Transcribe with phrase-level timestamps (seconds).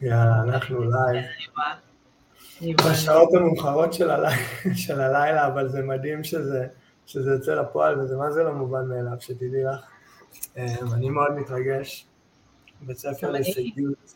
[0.00, 1.24] יאללה, אנחנו live.
[2.74, 6.66] בשעות המאוחרות של, הלילה, אבל זה מדהים שזה,
[7.06, 9.80] שזה יוצא לפועל, וזה מה זה לא מובן מאליו, שתדעי לך.
[10.56, 12.06] אמ, אני מאוד מתרגש.
[12.80, 14.14] בית ספר להישגיות,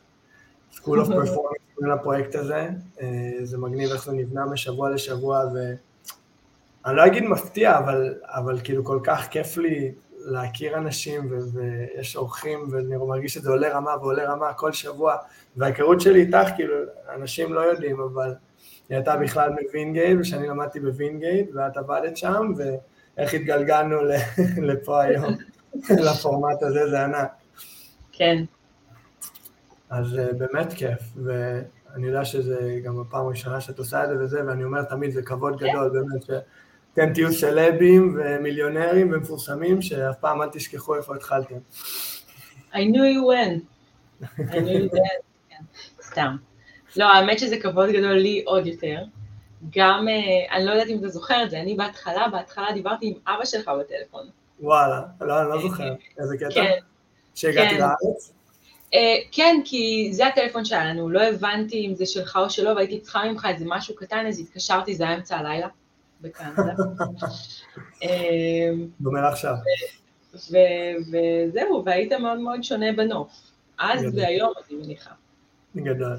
[0.72, 1.34] School of Performance,
[1.74, 2.68] קוראים לפרויקט הזה.
[3.00, 8.84] אה, זה מגניב איך זה נבנה משבוע לשבוע, ואני לא אגיד מפתיע, אבל, אבל כאילו
[8.84, 9.92] כל כך כיף לי
[10.24, 15.16] להכיר אנשים, ו- ויש אורחים, ואני מרגיש שזה עולה רמה ועולה רמה כל שבוע,
[15.56, 16.74] וההיכרות שלי איתך, כאילו,
[17.14, 18.34] אנשים לא יודעים, אבל
[18.88, 23.96] היא הייתה בכלל בווינגייט, ושאני למדתי בווינגייט, ואת עבדת שם, ואיך התגלגלנו
[24.68, 25.34] לפה היום,
[26.06, 27.30] לפורמט הזה, זה ענק.
[28.12, 28.44] כן.
[29.90, 34.46] אז אה, באמת כיף, ואני יודע שזה גם הפעם הראשונה שאת עושה את זה וזה,
[34.46, 36.44] ואני אומר תמיד, זה כבוד גדול, באמת,
[36.94, 41.54] שאתם תהיו סלבים ומיליונרים ומפורסמים, שאף פעם אל תשכחו איפה התחלתם.
[42.72, 43.60] I knew you when.
[44.38, 45.20] I knew you then.
[45.48, 45.62] כן,
[46.02, 46.36] סתם.
[46.96, 48.96] לא, האמת שזה כבוד גדול לי עוד יותר.
[49.76, 53.34] גם, אה, אני לא יודעת אם אתה זוכר את זה, אני בהתחלה, בהתחלה דיברתי עם
[53.34, 54.26] אבא שלך בטלפון.
[54.60, 55.94] וואלה, לא, אני לא זוכר.
[56.18, 56.50] איזה קטע?
[56.54, 56.78] כן.
[57.34, 57.80] שהגעתי כן.
[57.80, 58.32] לארץ?
[58.94, 63.00] אה, כן, כי זה הטלפון שהיה לנו, לא הבנתי אם זה שלך או שלא, והייתי
[63.00, 65.68] צריכה ממך איזה משהו קטן, אז התקשרתי, זה היה אמצע הלילה,
[66.20, 66.62] בקנדה.
[68.02, 69.54] אה, דומה לעכשיו.
[70.34, 73.50] וזהו, והיית מאוד מאוד שונה בנוף.
[73.78, 75.10] אז והיום, אני מניחה.
[75.76, 76.16] גדול.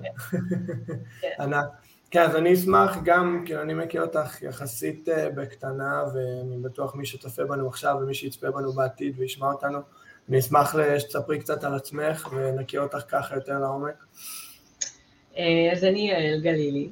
[1.21, 1.29] כן.
[1.39, 1.65] ענק.
[2.11, 7.05] כן, אז אני אשמח גם, כי אני מכיר אותך יחסית אה, בקטנה, ואני בטוח מי
[7.05, 9.79] שצופה בנו עכשיו ומי שיצפה בנו בעתיד וישמע אותנו,
[10.29, 14.05] אני אשמח שתספרי קצת על עצמך ונכיר אותך ככה יותר לעומק.
[15.37, 16.91] אה, אז אני יעל גלילי.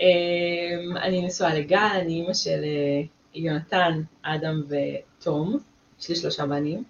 [0.00, 3.02] אה, אני נשואה לגל, אני אימא של אה,
[3.34, 5.58] יונתן, אדם ותום,
[6.00, 6.84] יש לי שלושה בנים.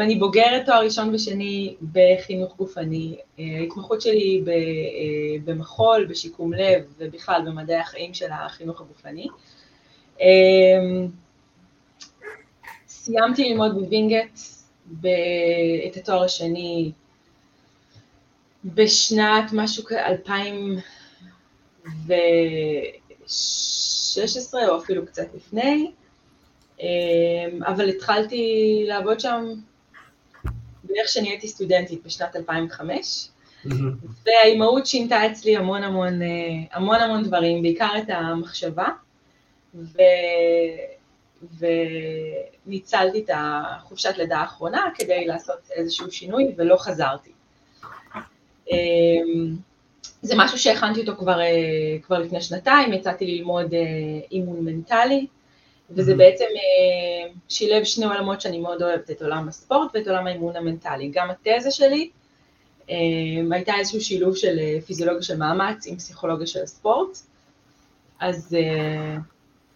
[0.00, 3.16] אני בוגרת תואר ראשון ושני בחינוך גופני.
[3.38, 4.44] ההתמחות שלי
[5.44, 9.26] במחול, בשיקום לב ובכלל במדעי החיים של החינוך הגופני.
[12.88, 14.38] סיימתי ללמוד בווינגייט
[15.86, 16.92] את התואר השני
[18.64, 19.84] בשנת משהו
[22.06, 25.90] כ-2016 או אפילו קצת לפני,
[26.80, 26.84] אמ,
[27.66, 29.44] אבל התחלתי לעבוד שם
[30.84, 33.28] בערך שאני הייתי סטודנטית בשנת 2005,
[34.26, 36.28] והאימהות שינתה אצלי המון המון, אה,
[36.72, 38.88] המון המון דברים, בעיקר את המחשבה,
[39.74, 39.98] ו...
[41.58, 47.30] וניצלתי את החופשת לידה האחרונה כדי לעשות איזשהו שינוי ולא חזרתי.
[50.22, 53.80] זה משהו שהכנתי אותו כבר, אה, כבר לפני שנתיים, יצאתי ללמוד אה,
[54.32, 55.26] אימון מנטלי,
[55.90, 56.16] וזה mm-hmm.
[56.16, 61.10] בעצם אה, שילב שני עולמות שאני מאוד אוהבת, את עולם הספורט ואת עולם האימון המנטלי.
[61.14, 62.10] גם התזה שלי
[63.50, 67.18] הייתה איזשהו שילוב של פיזיולוגיה של מאמץ עם פסיכולוגיה של הספורט,
[68.20, 68.56] אז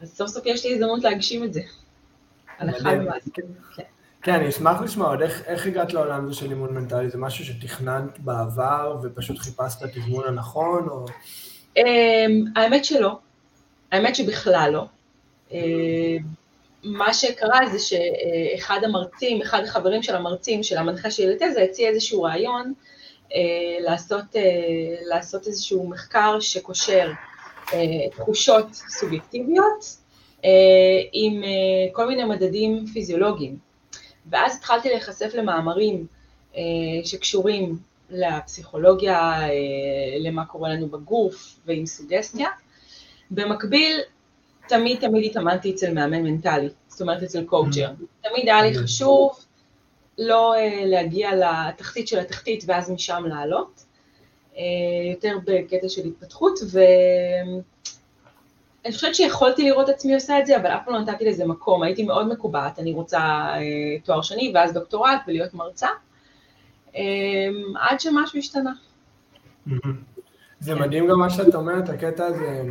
[0.01, 1.61] אז סוף סוף יש לי הזדמנות להגשים את זה.
[2.59, 2.97] על אחד
[3.35, 3.43] כן.
[4.25, 4.33] כן.
[4.33, 8.19] אני אשמח לשמוע עוד איך, איך הגעת לעולם הזה של אימון מנטלי, זה משהו שתכננת
[8.19, 11.05] בעבר ופשוט חיפשת את האימון הנכון, או...
[11.77, 13.19] אמ, האמת שלא,
[13.93, 14.85] האמת שבכלל לא.
[15.53, 15.59] אמ,
[16.85, 22.23] מה שקרה זה שאחד המרצים, אחד החברים של המרצים, של המנחה של לתזה, הציע איזשהו
[22.23, 22.73] רעיון
[23.35, 23.41] אה,
[23.81, 24.43] לעשות, אה,
[25.07, 27.11] לעשות איזשהו מחקר שקושר
[27.73, 27.79] אה,
[28.11, 30.05] תחושות סובייקטיביות
[31.13, 31.43] עם
[31.93, 33.74] כל מיני מדדים פיזיולוגיים.
[34.31, 36.07] ואז התחלתי להיחשף למאמרים
[37.05, 37.79] שקשורים
[38.11, 39.41] לפסיכולוגיה,
[40.21, 42.49] למה קורה לנו בגוף ועם סוגסטיה.
[43.31, 44.01] במקביל,
[44.69, 47.89] תמיד תמיד התאמנתי אצל מאמן מנטלי, זאת אומרת אצל קואוצ'ר.
[48.23, 49.45] תמיד היה לי חשוב
[50.19, 50.55] לא
[50.85, 53.85] להגיע לתחתית של התחתית ואז משם לעלות,
[54.57, 54.63] אה,
[55.11, 56.59] יותר בקטע של התפתחות,
[58.85, 61.83] ואני חושבת שיכולתי לראות עצמי עושה את זה, אבל אף פעם לא נתתי לזה מקום,
[61.83, 63.61] הייתי מאוד מקובעת, אני רוצה אה,
[64.05, 65.89] תואר שני ואז דוקטורט ולהיות מרצה,
[66.97, 67.03] אה,
[67.81, 68.73] עד שמשהו השתנה.
[70.61, 72.63] זה מדהים גם מה שאת אומרת, הקטע הזה,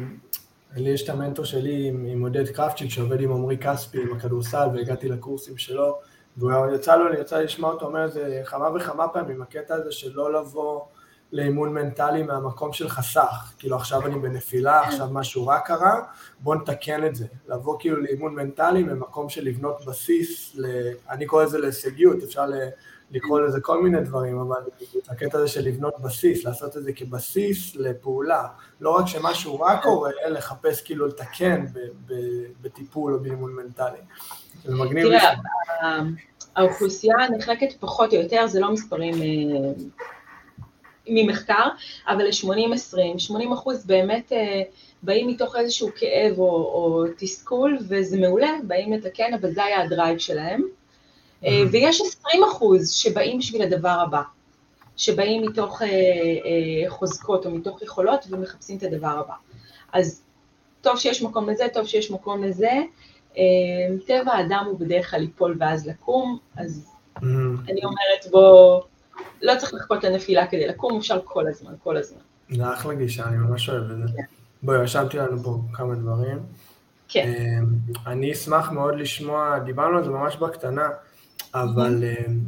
[0.75, 5.09] לי יש את המנטור שלי עם עודד קרפצ'יק שעובד עם עמרי כספי עם הכדורסל והגעתי
[5.09, 5.99] לקורסים שלו
[6.37, 10.33] ויצא לו, יצא לשמוע אותו אומר את זה כמה וכמה פעמים, הקטע הזה של לא
[10.33, 10.81] לבוא
[11.33, 15.99] לאימון מנטלי מהמקום של חסך, כאילו עכשיו אני בנפילה, עכשיו משהו רע קרה,
[16.39, 20.65] בוא נתקן את זה, לבוא כאילו לאימון מנטלי ממקום של לבנות בסיס, ל...
[21.09, 22.45] אני קורא לזה להישגיות, אפשר
[23.11, 24.61] לקרוא לזה כל מיני דברים, אבל
[25.09, 28.47] הקטע הזה של לבנות בסיס, לעשות את זה כבסיס לפעולה,
[28.81, 31.65] לא רק שמשהו רע קורה, אלא לחפש כאילו לתקן
[32.61, 33.99] בטיפול או באימון מנטלי.
[34.65, 35.07] זה מגניב.
[35.07, 35.33] תראה,
[36.55, 39.73] האוכלוסייה נחלקת פחות או יותר, זה לא מספרים אה,
[41.07, 41.67] ממחקר,
[42.07, 44.61] אבל ל-80-20, 80 אחוז באמת אה,
[45.03, 50.17] באים מתוך איזשהו כאב או, או תסכול, וזה מעולה, באים לתקן, אבל זה היה הדרייב
[50.17, 50.61] שלהם.
[51.43, 51.47] Mm-hmm.
[51.71, 54.21] ויש 20 אחוז שבאים בשביל הדבר הבא,
[54.97, 59.33] שבאים מתוך אה, אה, חוזקות או מתוך יכולות ומחפשים את הדבר הבא.
[59.93, 60.23] אז
[60.81, 62.71] טוב שיש מקום לזה, טוב שיש מקום לזה.
[63.37, 63.43] אה,
[64.07, 67.23] טבע האדם הוא בדרך כלל ליפול ואז לקום, אז mm-hmm.
[67.69, 68.81] אני אומרת בוא,
[69.41, 72.19] לא צריך לחכות לנפילה כדי לקום, אפשר כל הזמן, כל הזמן.
[72.49, 74.13] זה אחלה גישה, אני ממש אוהב את זה.
[74.15, 74.23] כן.
[74.63, 76.39] בואי, רשמתי לנו פה כמה דברים.
[77.07, 77.33] כן.
[77.37, 77.65] אמ,
[78.07, 80.89] אני אשמח מאוד לשמוע, דיברנו על זה ממש בקטנה,
[81.53, 82.39] אבל אמ,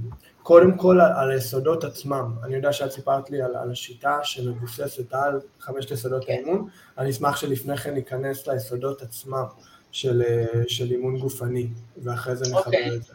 [0.43, 2.31] קודם כל על היסודות עצמם.
[2.43, 6.33] אני יודע שאת סיפרת לי על, על השיטה שמבוססת על חמשת יסודות כן.
[6.33, 6.67] האימון,
[6.97, 9.45] אני אשמח שלפני כן ניכנס ליסודות עצמם
[9.91, 11.67] של, אה, של אימון גופני,
[12.03, 12.95] ואחרי זה נחבר אוקיי.
[12.95, 13.13] את זה.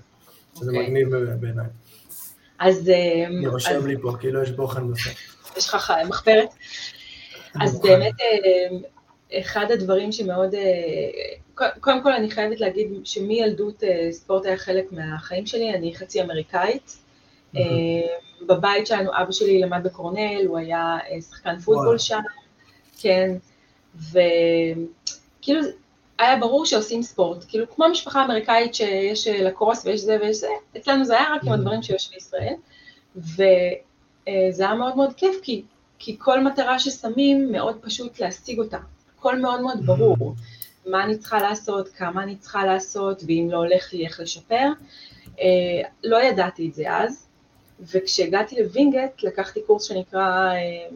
[0.57, 0.87] שזה אוקיי.
[0.87, 1.09] מגניב
[1.41, 1.67] בעיניי.
[2.61, 2.89] אז...
[2.89, 5.57] אמ, אני רושם לי פה, כאילו יש בוחן בסוף.
[5.57, 6.49] יש לך מחברת?
[7.61, 14.47] אז באמת, אה, אחד הדברים שמאוד, אה, קודם כל אני חייבת להגיד שמילדות אה, ספורט
[14.47, 16.97] היה חלק מהחיים שלי, אני חצי אמריקאית.
[18.47, 20.99] בבית שלנו אבא שלי למד בקורנל, הוא היה
[21.31, 22.21] שחקן פוטבול שם,
[22.99, 23.31] כן,
[23.97, 25.61] וכאילו
[26.21, 31.05] היה ברור שעושים ספורט, כאילו כמו משפחה אמריקאית שיש לקרוס ויש זה ויש זה, אצלנו
[31.05, 32.55] זה היה רק עם הדברים שיש בישראל,
[33.17, 35.63] וזה היה מאוד מאוד כיף, כי
[36.03, 38.79] כי כל מטרה ששמים מאוד פשוט להשיג אותה,
[39.19, 40.91] הכל מאוד מאוד ברור, mm-hmm.
[40.91, 44.69] מה אני צריכה לעשות, כמה אני צריכה לעשות, ואם לא הולך לי איך לשפר.
[45.41, 47.27] אה, לא ידעתי את זה אז,
[47.81, 50.87] וכשהגעתי לווינגייט לקחתי קורס שנקרא אה,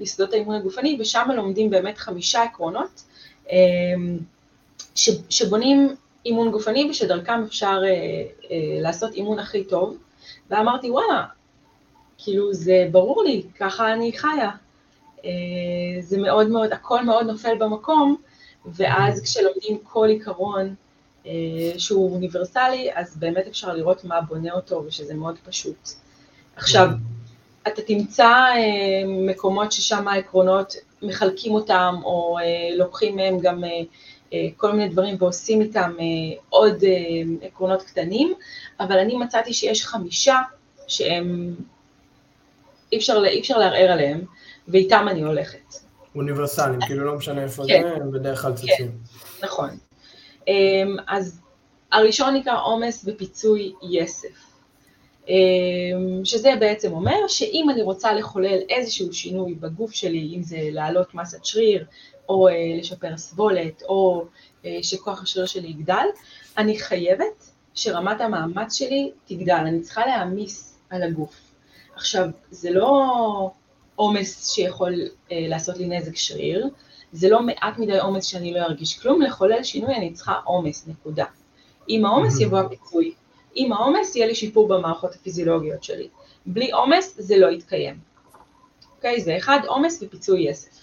[0.00, 3.02] יסודות האימון הגופני, ושם לומדים באמת חמישה עקרונות,
[3.50, 3.56] אה,
[4.94, 5.96] ש, שבונים
[6.26, 7.78] אימון גופני ושדרכם אפשר
[8.80, 9.96] לעשות אימון הכי טוב,
[10.50, 11.24] ואמרתי וואלה,
[12.18, 14.50] כאילו זה ברור לי, ככה אני חיה.
[15.24, 15.30] אה,
[16.00, 18.16] זה מאוד מאוד, הכל מאוד נופל במקום,
[18.66, 19.24] ואז mm-hmm.
[19.24, 20.74] כשלומדים כל עיקרון
[21.26, 21.30] אה,
[21.78, 25.88] שהוא אוניברסלי, אז באמת אפשר לראות מה בונה אותו ושזה מאוד פשוט.
[26.56, 27.68] עכשיו, mm-hmm.
[27.68, 32.38] אתה תמצא אה, מקומות ששם העקרונות מחלקים אותם, או
[32.76, 33.64] לוקחים מהם גם
[34.56, 35.96] כל מיני דברים ועושים איתם
[36.48, 36.84] עוד
[37.42, 38.34] עקרונות קטנים,
[38.80, 40.40] אבל אני מצאתי שיש חמישה
[40.86, 41.54] שהם
[42.92, 44.24] אי אפשר, אי אפשר לערער עליהם,
[44.68, 45.74] ואיתם אני הולכת.
[46.14, 47.82] אוניברסליים, כאילו לא משנה איפה כן.
[47.82, 48.68] זה, הם בדרך כלל צצים.
[48.78, 48.88] כן,
[49.42, 49.70] נכון.
[50.48, 51.40] אמ, אז
[51.92, 54.28] הראשון נקרא עומס ופיצוי יסף.
[55.28, 61.14] אמ, שזה בעצם אומר שאם אני רוצה לחולל איזשהו שינוי בגוף שלי, אם זה להעלות
[61.14, 61.84] מסת שריר,
[62.32, 64.24] או אה, לשפר סבולת, או
[64.64, 66.06] אה, שכוח השריר שלי יגדל,
[66.58, 71.40] אני חייבת שרמת המאמץ שלי תגדל, אני צריכה להעמיס על הגוף.
[71.94, 73.50] עכשיו, זה לא
[73.96, 74.94] עומס שיכול
[75.32, 76.68] אה, לעשות לי נזק שריר,
[77.12, 81.24] זה לא מעט מדי עומס שאני לא ארגיש כלום, לחולל שינוי אני צריכה עומס, נקודה.
[81.88, 83.14] עם העומס יבוא הפיצוי,
[83.54, 86.08] עם העומס יהיה לי שיפור במערכות הפיזיולוגיות שלי.
[86.46, 87.98] בלי עומס זה לא יתקיים.
[88.96, 89.20] אוקיי?
[89.20, 90.81] זה אחד, עומס ופיצוי יסף.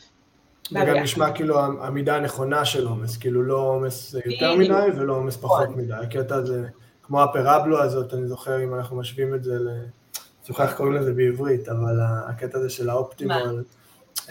[0.69, 5.37] זה גם נשמע כאילו המידה הנכונה של עומס, כאילו לא עומס יותר מדי ולא עומס
[5.37, 5.81] פחות נכון.
[5.81, 5.93] מדי.
[5.93, 6.67] הקטע הזה,
[7.03, 9.69] כמו הפרבלו הזאת, אני זוכר אם אנחנו משווים את זה ל...
[10.47, 13.63] זוכר איך קוראים לזה בעברית, אבל הקטע הזה של האופטימול,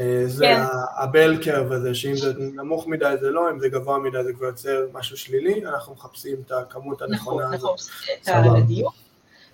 [0.01, 0.62] אה, זה כן.
[0.97, 4.47] הבל קרב הזה, שאם זה נמוך מדי זה לא, אם זה גבוה מדי זה כבר
[4.47, 7.81] יוצר משהו שלילי, אנחנו מחפשים את הכמות הנכונה נכון, הזאת.
[8.29, 8.95] נכון, את הדיוק.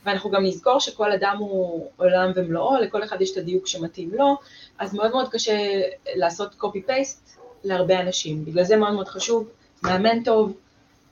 [0.04, 4.37] ואנחנו גם נזכור שכל אדם הוא עולם ומלואו, לכל אחד יש את הדיוק שמתאים לו,
[4.78, 5.80] אז מאוד מאוד קשה
[6.14, 8.44] לעשות copy-paste להרבה אנשים.
[8.44, 9.49] בגלל זה מאוד מאוד חשוב,
[9.82, 10.52] מאמן טוב,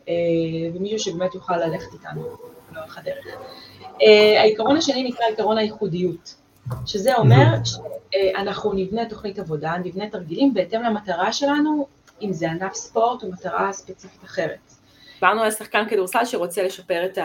[0.08, 0.14] אה,
[0.74, 2.36] ומישהו שבאמת יוכל ללכת איתנו
[2.72, 3.26] לאורך הדרך.
[3.82, 6.34] Uh, העיקרון השני נקרא עיקרון הייחודיות,
[6.86, 11.86] שזה אומר שאנחנו נבנה תוכנית עבודה, נבנה תרגילים בהתאם למטרה שלנו,
[12.22, 14.74] אם זה ענף ספורט או מטרה ספציפית אחרת.
[15.22, 17.18] דיברנו על שחקן כדורסל שרוצה לשפר את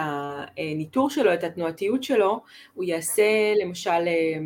[0.56, 2.40] הניטור שלו, את התנועתיות שלו,
[2.74, 4.38] הוא יעשה למשל אה,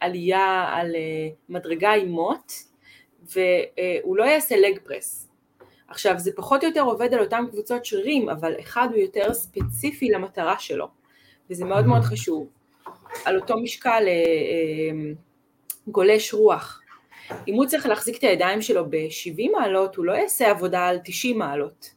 [0.00, 2.52] עלייה על אה, מדרגה עם מוט,
[3.22, 5.28] והוא לא יעשה לג פרס.
[5.88, 10.08] עכשיו זה פחות או יותר עובד על אותן קבוצות שרירים, אבל אחד הוא יותר ספציפי
[10.08, 10.88] למטרה שלו.
[11.50, 12.48] וזה מאוד מאוד חשוב.
[13.24, 15.12] על אותו משקל אה, אה,
[15.88, 16.82] גולש רוח.
[17.48, 21.38] אם הוא צריך להחזיק את הידיים שלו ב-70 מעלות, הוא לא יעשה עבודה על 90
[21.38, 21.95] מעלות.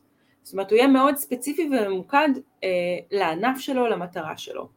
[0.50, 2.30] זאת אומרת, הוא יהיה מאוד ספציפי וממוקד
[2.64, 2.70] אה,
[3.12, 4.70] לענף שלו, למטרה שלו.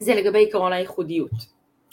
[0.00, 1.30] זה לגבי עקרון הייחודיות.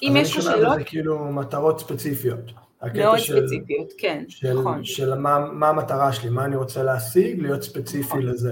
[0.04, 0.76] אם יש לך שאלות...
[0.76, 2.52] אני כאילו מטרות ספציפיות.
[2.94, 4.84] מאוד של, ספציפיות, כן, של, נכון.
[4.84, 8.22] של מה, מה המטרה שלי, מה אני רוצה להשיג, להיות ספציפי נכון.
[8.22, 8.52] לזה.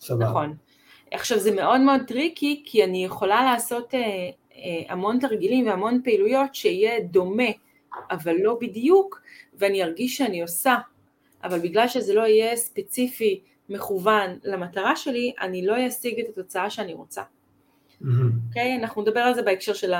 [0.00, 0.24] סבבה.
[0.24, 0.56] נכון.
[1.12, 6.54] עכשיו זה מאוד מאוד tricky, כי אני יכולה לעשות אה, אה, המון תרגילים והמון פעילויות
[6.54, 7.50] שיהיה דומה,
[8.10, 9.20] אבל לא בדיוק,
[9.58, 10.76] ואני ארגיש שאני עושה,
[11.44, 16.94] אבל בגלל שזה לא יהיה ספציפי, מכוון למטרה שלי, אני לא אשיג את התוצאה שאני
[16.94, 17.22] רוצה.
[18.00, 18.12] אוקיי?
[18.12, 18.56] Mm-hmm.
[18.56, 19.92] Okay, אנחנו נדבר על זה בהקשר של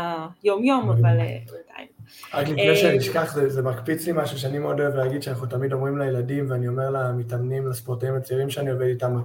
[0.42, 1.88] היום-יום, אבל אה, בינתיים.
[2.35, 5.73] רק לפני שאני אשכח, זה, זה מקפיץ לי משהו שאני מאוד אוהב להגיד, שאנחנו תמיד
[5.73, 9.16] אומרים לילדים, ואני אומר למתאמנים, לספורטאים הצעירים שאני עובד איתם,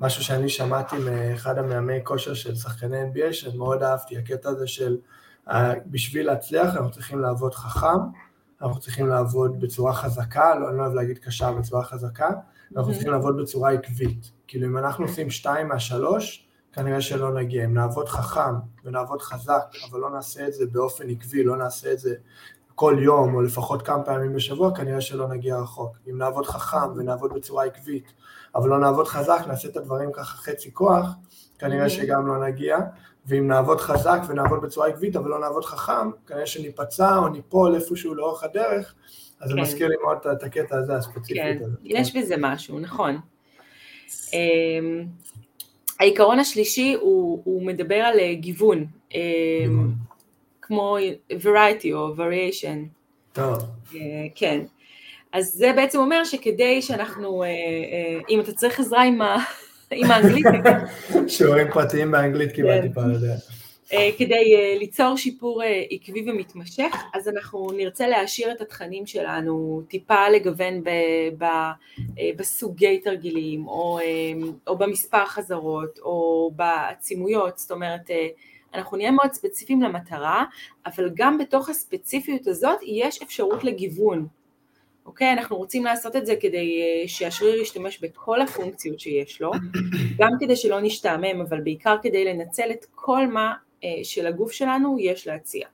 [0.00, 4.96] משהו שאני שמעתי מאחד המאמי כושר של שחקני NBA, שמאוד אהבתי, הקטע הזה של
[5.86, 7.98] בשביל להצליח אנחנו צריכים לעבוד חכם,
[8.62, 12.30] אנחנו צריכים לעבוד בצורה חזקה, לא, אני לא אוהב להגיד קשה, בצורה חזקה,
[12.72, 14.30] ואנחנו צריכים לעבוד בצורה עקבית.
[14.46, 17.64] כאילו אם אנחנו עושים שתיים מהשלוש, כנראה שלא נגיע.
[17.64, 21.98] אם נעבוד חכם ונעבוד חזק, אבל לא נעשה את זה באופן עקבי, לא נעשה את
[21.98, 22.14] זה
[22.76, 25.96] כל יום, או לפחות כמה פעמים בשבוע, כנראה שלא נגיע רחוק.
[26.10, 28.12] אם נעבוד חכם ונעבוד בצורה עקבית,
[28.54, 31.06] אבל לא נעבוד חזק, נעשה את הדברים ככה חצי כוח,
[31.58, 32.78] כנראה שגם לא נגיע.
[33.26, 38.14] ואם נעבוד חזק ונעבוד בצורה עקבית, אבל לא נעבוד חכם, כנראה שניפצע או ניפול איפשהו
[38.14, 38.94] לאורך הדרך,
[39.40, 39.54] אז כן.
[39.54, 41.76] זה מזכיר לי מאוד את הקטע הזה, הספציפית כן, הזה.
[41.84, 43.18] יש בזה משהו, נכון.
[44.32, 45.06] אמ,
[46.00, 49.92] העיקרון השלישי הוא, הוא מדבר על אה, גיוון, אמ,
[50.66, 50.96] כמו
[51.30, 52.78] variety או variation.
[53.32, 53.58] טוב.
[53.94, 54.00] אה,
[54.34, 54.60] כן.
[55.32, 57.48] אז זה בעצם אומר שכדי שאנחנו, אה,
[58.30, 59.36] אם אתה צריך עזרה עם ה...
[59.90, 60.46] עם האנגלית.
[61.28, 62.94] שיעורים פרטיים באנגלית קיבלתי כן.
[62.94, 63.34] פעם, יודע.
[63.92, 69.82] אה, כדי אה, ליצור שיפור אה, עקבי ומתמשך, אז אנחנו נרצה להעשיר את התכנים שלנו,
[69.88, 70.90] טיפה לגוון ב,
[71.38, 71.44] ב,
[72.36, 73.98] בסוגי תרגילים, או,
[74.66, 78.10] או במספר חזרות, או בעצימויות, זאת אומרת,
[78.74, 80.44] אנחנו נהיה מאוד ספציפיים למטרה,
[80.86, 84.26] אבל גם בתוך הספציפיות הזאת יש אפשרות לגיוון.
[85.06, 85.32] אוקיי?
[85.32, 89.50] אנחנו רוצים לעשות את זה כדי אה, שהשריר ישתמש בכל הפונקציות שיש לו,
[90.18, 93.54] גם כדי שלא נשתעמם, אבל בעיקר כדי לנצל את כל מה
[93.84, 95.66] אה, שלגוף שלנו יש להציע.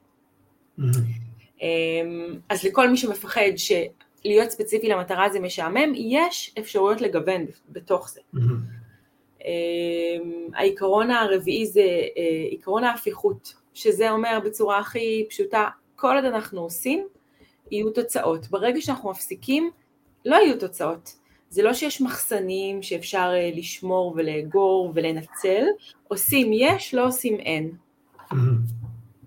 [1.62, 8.20] אמ, אז לכל מי שמפחד שלהיות ספציפי למטרה זה משעמם, יש אפשרויות לגוון בתוך זה.
[9.44, 16.60] אמ, העיקרון הרביעי זה אה, עיקרון ההפיכות, שזה אומר בצורה הכי פשוטה, כל עוד אנחנו
[16.60, 17.06] עושים,
[17.70, 18.46] יהיו תוצאות.
[18.46, 19.70] ברגע שאנחנו מפסיקים,
[20.24, 21.14] לא יהיו תוצאות.
[21.50, 25.64] זה לא שיש מחסנים שאפשר אה, לשמור ולאגור ולנצל,
[26.08, 27.72] עושים יש, לא עושים אין.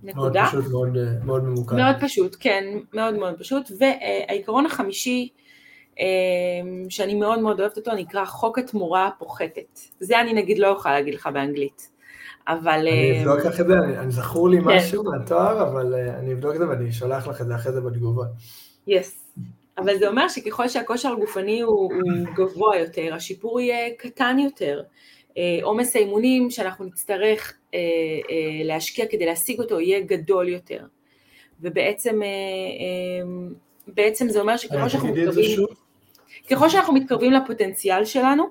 [0.03, 0.49] נקודה.
[0.53, 1.75] מאוד פשוט, מאוד, אה, מאוד ממוקד.
[1.75, 3.71] מאוד פשוט, כן, מאוד מאוד פשוט.
[3.79, 5.29] והעיקרון החמישי,
[6.89, 9.79] שאני מאוד מאוד אוהבת אותו, נקרא חוק התמורה הפוחתת.
[9.99, 11.95] זה אני נגיד לא אוכל להגיד לך באנגלית.
[12.47, 12.87] אבל...
[12.87, 14.63] אני אבדוק לך את זה, אני זכור לי כן.
[14.63, 17.81] משהו מהתואר, אבל אה, אני אבדוק את זה ואני אשלח לך את זה אחרי זה
[17.81, 18.27] בתגובות.
[18.87, 19.21] יס.
[19.77, 24.81] אבל זה אומר שככל שהכושר הגופני הוא, הוא גבוה יותר, השיפור יהיה קטן יותר.
[25.37, 27.79] אה, עומס האימונים שאנחנו נצטרך אה,
[28.63, 30.85] להשקיע כדי להשיג אותו יהיה גדול יותר.
[31.61, 32.19] ובעצם
[33.87, 35.65] בעצם זה אומר שככל שאנחנו מתקרבים,
[36.51, 38.43] ככל שאנחנו מתקרבים לפוטנציאל שלנו,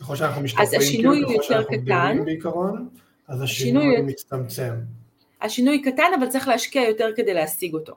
[0.00, 2.88] ככל שאנחנו אז השינוי הוא יותר קטן, בעיקרון,
[3.28, 4.74] אז השינוי השינוי מצטמצם.
[5.42, 7.94] השינוי קטן, אבל צריך להשקיע יותר כדי להשיג אותו.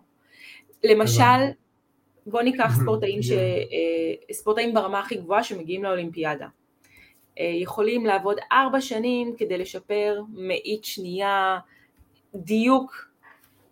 [0.84, 1.52] למשל,
[2.26, 3.32] בוא ניקח ספורטאים, ש...
[3.32, 6.48] אה, ספורטאים ברמה הכי גבוהה שמגיעים לאולימפיאדה.
[7.40, 11.60] אה, יכולים לעבוד ארבע שנים כדי לשפר מאית שנייה,
[12.36, 13.12] דיוק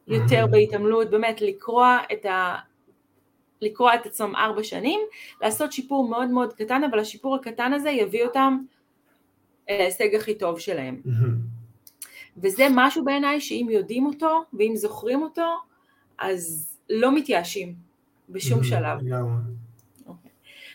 [0.08, 2.56] יותר בהתעמלות, באמת לקרוע את, ה...
[3.62, 5.00] לקרוע את עצמם ארבע שנים,
[5.42, 8.58] לעשות שיפור מאוד מאוד קטן, אבל השיפור הקטן הזה יביא אותם
[9.70, 11.02] להישג הכי טוב שלהם.
[12.38, 15.56] וזה משהו בעיניי שאם יודעים אותו ואם זוכרים אותו,
[16.18, 17.74] אז לא מתייאשים
[18.30, 19.00] בשום שלב.
[20.08, 20.32] אוקיי.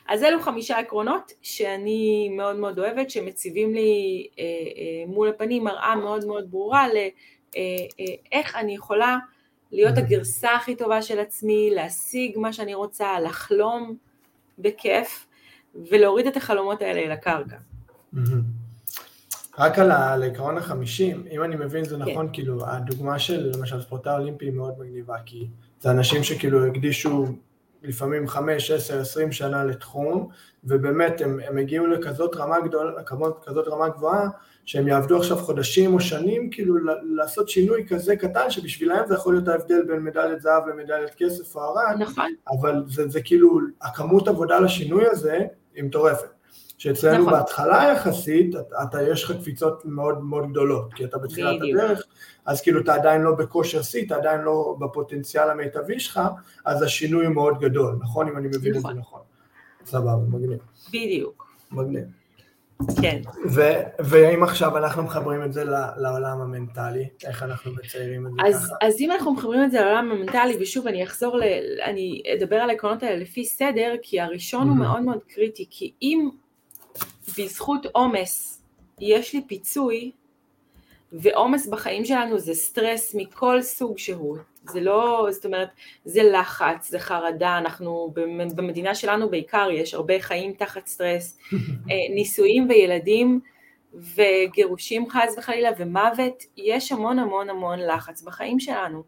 [0.08, 5.96] אז אלו חמישה עקרונות שאני מאוד מאוד אוהבת, שמציבים לי אה, אה, מול הפנים מראה
[5.96, 9.18] מאוד מאוד ברורה לאיך אה, אני יכולה
[9.74, 13.96] להיות הגרסה הכי טובה של עצמי, להשיג מה שאני רוצה, לחלום
[14.58, 15.26] בכיף
[15.90, 17.56] ולהוריד את החלומות האלה אל הקרקע.
[19.58, 22.32] רק על העיקרון החמישים, אם אני מבין זה נכון, כן.
[22.32, 25.46] כאילו, הדוגמה של למשל ספורטאי אולימפי היא מאוד מגניבה, כי
[25.80, 27.26] זה אנשים שכאילו הקדישו
[27.84, 30.28] לפעמים חמש, עשר, עשרים שנה לתחום,
[30.64, 33.02] ובאמת הם, הם הגיעו לכזאת רמה גדולה,
[33.46, 34.28] כזאת רמה גבוהה,
[34.64, 39.48] שהם יעבדו עכשיו חודשים או שנים, כאילו לעשות שינוי כזה קטן, שבשבילם זה יכול להיות
[39.48, 42.32] ההבדל בין מדליית זהב למדליית כסף או ארד, נכון.
[42.48, 45.38] אבל זה, זה כאילו, הכמות עבודה לשינוי הזה
[45.74, 46.33] היא מטורפת.
[46.78, 47.32] שאצלנו נכון.
[47.32, 51.80] בהתחלה יחסית, אתה, אתה, יש לך קפיצות מאוד מאוד גדולות, כי אתה בתחילת בדיוק.
[51.80, 52.02] הדרך,
[52.46, 56.20] אז כאילו אתה עדיין לא בכושר שיא, אתה עדיין לא בפוטנציאל המיטבי שלך,
[56.64, 58.28] אז השינוי הוא מאוד גדול, נכון?
[58.28, 58.90] אם אני מבין נכון.
[58.90, 59.20] את זה נכון.
[59.84, 60.58] סבבה, מגניב.
[60.88, 61.46] בדיוק.
[61.72, 62.04] מגניב.
[63.02, 63.20] כן.
[63.54, 65.64] ו- ואם עכשיו אנחנו מחברים את זה
[65.96, 68.74] לעולם המנטלי, איך אנחנו מציירים את זה אז, ככה?
[68.86, 71.42] אז אם אנחנו מחברים את זה לעולם המנטלי, ושוב אני אחזור, ל,
[71.84, 74.70] אני אדבר על העקרונות האלה לפי סדר, כי הראשון mm-hmm.
[74.70, 76.28] הוא מאוד מאוד קריטי, כי אם
[77.38, 78.62] בזכות עומס
[79.00, 80.12] יש לי פיצוי,
[81.12, 84.36] ועומס בחיים שלנו זה סטרס מכל סוג שהוא,
[84.70, 85.68] זה לא, זאת אומרת,
[86.04, 88.12] זה לחץ, זה חרדה, אנחנו
[88.54, 91.38] במדינה שלנו בעיקר יש הרבה חיים תחת סטרס,
[91.90, 93.40] אה, נישואים וילדים
[93.94, 99.02] וגירושים חס וחלילה ומוות, יש המון המון המון לחץ בחיים שלנו.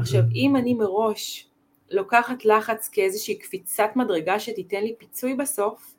[0.00, 1.48] עכשיו, אם אני מראש
[1.90, 5.93] לוקחת לחץ כאיזושהי קפיצת מדרגה שתיתן לי פיצוי בסוף,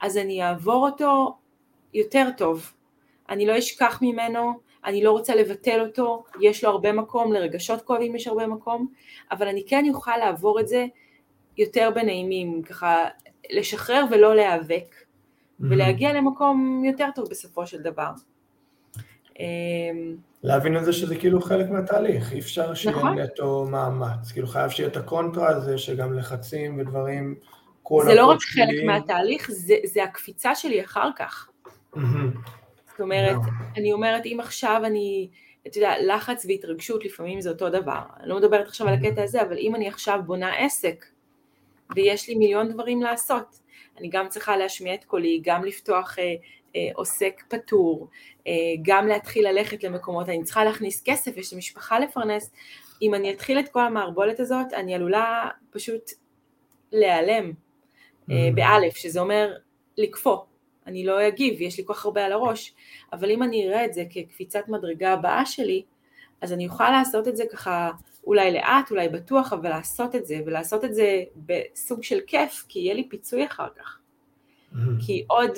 [0.00, 1.36] אז אני אעבור אותו
[1.94, 2.72] יותר טוב.
[3.28, 4.52] אני לא אשכח ממנו,
[4.84, 8.86] אני לא רוצה לבטל אותו, יש לו הרבה מקום, לרגשות כואבים יש הרבה מקום,
[9.30, 10.86] אבל אני כן אוכל לעבור את זה
[11.58, 12.96] יותר בנעימים, ככה
[13.50, 15.64] לשחרר ולא להיאבק, mm-hmm.
[15.70, 18.10] ולהגיע למקום יותר טוב בסופו של דבר.
[19.40, 23.18] אמ, להבין את זה שזה כאילו חלק מהתהליך, אי אפשר שיהיה נכון.
[23.18, 27.34] נטו מאמץ, כאילו חייב שיהיה את הקונטרה הזה שגם לחצים ודברים,
[28.04, 31.50] זה לא רק חלק מהתהליך, זה, זה הקפיצה שלי אחר כך.
[32.90, 33.36] זאת אומרת,
[33.76, 35.28] אני אומרת, אם עכשיו אני,
[35.66, 38.00] אתה יודע, לחץ והתרגשות לפעמים זה אותו דבר.
[38.20, 41.04] אני לא מדברת עכשיו על הקטע הזה, אבל אם אני עכשיו בונה עסק,
[41.96, 43.60] ויש לי מיליון דברים לעשות,
[43.98, 46.34] אני גם צריכה להשמיע את קולי, גם לפתוח אה,
[46.76, 48.08] אה, עוסק פטור,
[48.46, 52.50] אה, גם להתחיל ללכת למקומות, אני צריכה להכניס כסף, יש לי משפחה לפרנס,
[53.02, 56.10] אם אני אתחיל את כל המערבולת הזאת, אני עלולה פשוט
[56.92, 57.52] להיעלם,
[58.54, 59.52] באלף, שזה אומר
[59.98, 60.36] לקפוא,
[60.86, 62.74] אני לא אגיב, יש לי כל כך הרבה על הראש,
[63.12, 65.82] אבל אם אני אראה את זה כקפיצת מדרגה הבאה שלי,
[66.40, 67.90] אז אני אוכל לעשות את זה ככה,
[68.26, 72.78] אולי לאט, אולי בטוח, אבל לעשות את זה, ולעשות את זה בסוג של כיף, כי
[72.78, 73.98] יהיה לי פיצוי אחר כך.
[74.72, 74.76] Mm-hmm.
[75.06, 75.50] כי עוד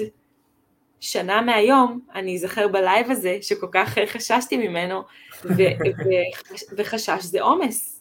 [1.00, 5.02] שנה מהיום, אני אזכר בלייב הזה, שכל כך חששתי ממנו,
[5.44, 5.74] ו-
[6.76, 7.91] וחשש זה עומס.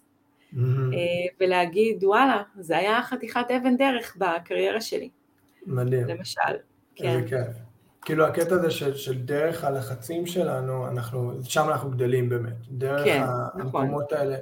[0.53, 0.57] Mm-hmm.
[1.39, 5.09] ולהגיד, וואלה, זה היה חתיכת אבן דרך בקריירה שלי.
[5.65, 6.07] מדהים.
[6.07, 6.41] למשל.
[6.95, 7.09] כן.
[7.09, 7.55] איזה כיף.
[8.01, 12.67] כאילו הקטע הזה של, של דרך הלחצים שלנו, אנחנו, שם אנחנו גדלים באמת.
[12.69, 13.61] דרך כן, נכון.
[13.61, 14.17] המקומות נכון.
[14.17, 14.37] האלה.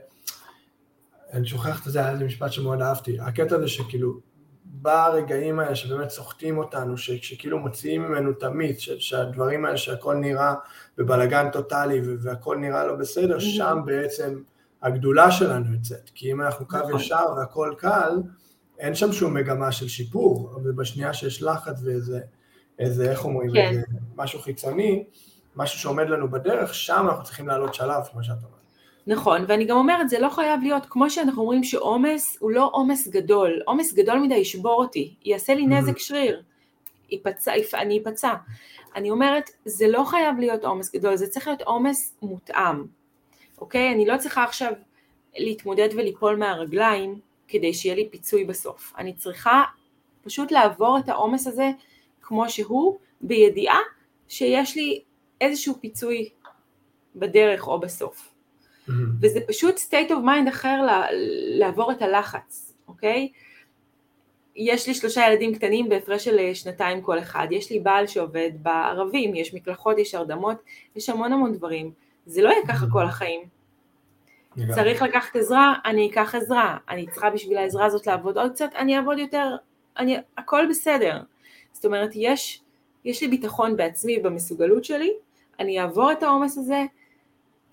[1.34, 3.20] אני שוכח את זה, היה איזה משפט שמאוד אהבתי.
[3.20, 4.20] הקטע הזה שכאילו,
[4.66, 10.54] ברגעים האלה שבאמת סוחטים אותנו, ש, שכאילו מוציאים ממנו את המיץ, שהדברים האלה שהכל נראה
[10.98, 13.40] בבלגן טוטאלי והכל נראה לא בסדר.
[13.40, 14.40] שם בעצם
[14.84, 16.10] הגדולה שלנו יוצאת.
[16.16, 16.96] כי אם אנחנו קו נכון.
[16.96, 18.22] ישר והכל קל,
[18.80, 22.20] אין שם שום מגמה של שיפור, ובשנייה שיש לחץ ואיזה...
[22.80, 23.68] איזה, איך אומרים, כן.
[23.70, 23.82] איזה
[24.16, 25.04] משהו חיצוני,
[25.56, 28.60] משהו שעומד לנו בדרך, שם אנחנו צריכים לעלות שלב, כמו שאת אומרת.
[29.08, 33.08] נכון, ואני גם אומרת, זה לא חייב להיות, כמו שאנחנו אומרים שעומס הוא לא עומס
[33.08, 36.42] גדול, עומס גדול מדי ישבור אותי, יעשה לי נזק שריר,
[37.10, 38.34] יפצע, אני אפצע.
[38.96, 42.86] אני אומרת, זה לא חייב להיות עומס גדול, זה צריך להיות עומס מותאם,
[43.62, 43.94] אוקיי?
[43.94, 44.74] אני לא צריכה עכשיו
[45.38, 48.94] להתמודד וליפול מהרגליים כדי שיהיה לי פיצוי בסוף.
[48.98, 49.64] אני צריכה
[50.22, 51.72] פשוט לעבור את העומס הזה
[52.22, 53.80] כמו שהוא, בידיעה
[54.28, 55.02] שיש לי
[55.42, 56.30] איזשהו פיצוי
[57.16, 58.30] בדרך או בסוף.
[58.88, 58.92] Mm-hmm.
[59.22, 60.82] וזה פשוט state of mind אחר
[61.60, 63.30] לעבור את הלחץ, אוקיי?
[64.56, 68.52] יש לי שלושה ילדים קטנים בהפרש של אה, שנתיים כל אחד, יש לי בעל שעובד
[68.62, 70.58] בערבים, יש מקלחות, יש הרדמות,
[70.96, 71.92] יש המון המון דברים.
[72.30, 73.42] זה לא יהיה ככה כל החיים.
[74.76, 76.78] צריך לקחת עזרה, אני אקח עזרה.
[76.90, 79.56] אני צריכה בשביל העזרה הזאת לעבוד עוד קצת, אני אעבוד יותר,
[79.98, 81.22] אני, הכל בסדר.
[81.74, 82.62] זאת אומרת, יש,
[83.06, 85.12] יש לי ביטחון בעצמי במסוגלות שלי,
[85.60, 86.84] אני אעבור את העומס הזה,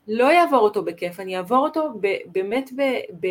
[0.08, 2.82] לא אעבור אותו בכיף, אני אעבור אותו ב, באמת, ב,
[3.20, 3.26] ב,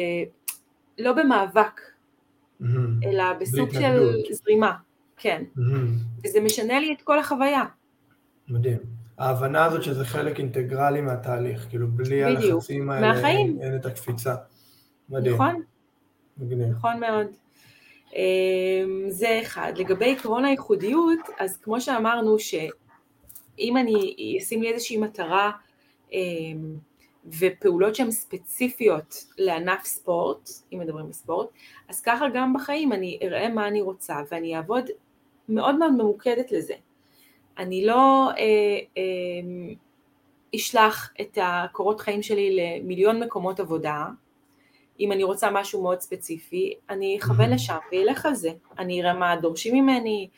[1.00, 2.66] לא במאבק, mm-hmm.
[3.04, 4.74] אלא בסוג של זרימה,
[5.18, 5.44] כן.
[5.58, 6.26] Mm-hmm.
[6.26, 7.64] וזה משנה לי את כל החוויה.
[8.48, 9.05] מדהים.
[9.18, 12.54] ההבנה הזאת שזה חלק אינטגרלי מהתהליך, כאילו בלי בדיוק.
[12.54, 13.58] הלחצים האלה מהחיים.
[13.62, 14.36] אין את הקפיצה.
[15.10, 15.34] מדהים.
[15.36, 15.62] נכון.
[16.38, 16.68] מגניב.
[16.68, 17.28] נכון מאוד.
[18.16, 19.74] אמ, זה אחד.
[19.76, 25.52] לגבי עקרון הייחודיות, אז כמו שאמרנו שאם אני אשים לי איזושהי מטרה
[26.12, 26.76] אמ,
[27.40, 31.50] ופעולות שהן ספציפיות לענף ספורט, אם מדברים בספורט,
[31.90, 34.86] אז ככה גם בחיים אני אראה מה אני רוצה ואני אעבוד
[35.50, 36.74] מאוד מאוד ממוקדת לזה.
[37.58, 39.74] אני לא אה, אה,
[40.56, 44.06] אשלח את הקורות חיים שלי למיליון מקומות עבודה,
[45.00, 48.50] אם אני רוצה משהו מאוד ספציפי, אני אכוון לשם ואלך על זה.
[48.80, 50.30] אני אראה מה דורשים ממני,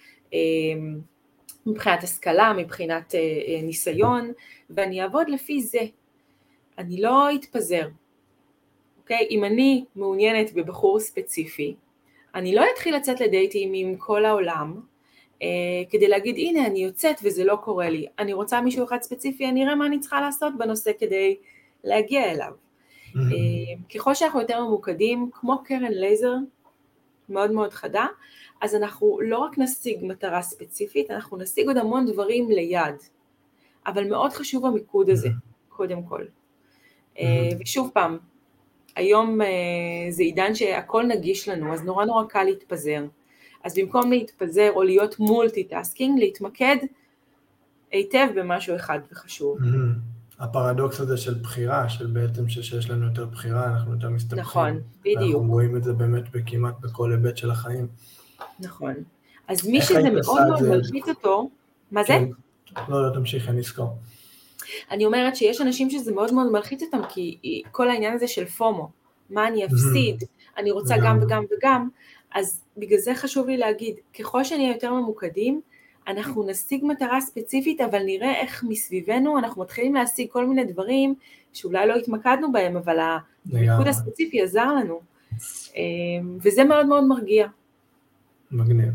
[1.65, 3.15] מבחינת השכלה, מבחינת
[3.63, 4.31] ניסיון,
[4.69, 5.79] ואני אעבוד לפי זה.
[6.77, 7.87] אני לא אתפזר,
[8.97, 9.27] אוקיי?
[9.29, 11.75] אם אני מעוניינת בבחור ספציפי,
[12.35, 14.81] אני לא אתחיל לצאת לדייטים עם כל העולם, אה,
[15.89, 19.63] כדי להגיד הנה אני יוצאת וזה לא קורה לי, אני רוצה מישהו אחד ספציפי, אני
[19.63, 21.37] אראה מה אני צריכה לעשות בנושא כדי
[21.83, 22.51] להגיע אליו.
[23.15, 23.21] אה,
[23.95, 26.33] ככל שאנחנו יותר ממוקדים, כמו קרן לייזר,
[27.29, 28.05] מאוד מאוד חדה,
[28.61, 32.95] אז אנחנו לא רק נשיג מטרה ספציפית, אנחנו נשיג עוד המון דברים ליד,
[33.87, 35.29] אבל מאוד חשוב המיקוד הזה.
[35.69, 36.23] קודם כל.
[37.15, 37.21] Mm-hmm.
[37.59, 38.17] ושוב פעם,
[38.95, 39.47] היום אה,
[40.09, 43.05] זה עידן שהכל נגיש לנו, אז נורא נורא קל להתפזר.
[43.67, 46.77] אז במקום להתפזר או להיות multitasking, להתמקד
[47.91, 49.57] היטב במשהו אחד וחשוב.
[49.59, 50.39] Mm-hmm.
[50.39, 54.43] הפרדוקס הזה של בחירה, של בעצם שיש לנו יותר בחירה, אנחנו יותר מסתבכים.
[54.43, 55.21] נכון, בדיוק.
[55.21, 57.87] אנחנו רואים את זה באמת כמעט בכל היבט של החיים.
[58.59, 58.93] נכון.
[59.47, 61.49] אז מי שזה מאוד מאוד מלחיץ אותו,
[61.91, 62.07] מה זה?
[62.07, 62.25] כן.
[62.87, 63.97] לא, לא, תמשיך, אני אזכור.
[64.91, 68.89] אני אומרת שיש אנשים שזה מאוד מאוד מלחיץ אותם, כי כל העניין הזה של פומו,
[69.29, 70.23] מה אני אפסיד,
[70.57, 71.89] אני רוצה גם וגם וגם,
[72.35, 75.61] אז בגלל זה חשוב לי להגיד, ככל שנהיה יותר ממוקדים,
[76.07, 81.15] אנחנו נשיג מטרה ספציפית, אבל נראה איך מסביבנו אנחנו מתחילים להשיג כל מיני דברים
[81.53, 84.99] שאולי לא התמקדנו בהם, אבל המיקוד הספציפי עזר לנו.
[85.75, 87.47] אמ, וזה מאוד מאוד מרגיע.
[88.51, 88.93] מגניב.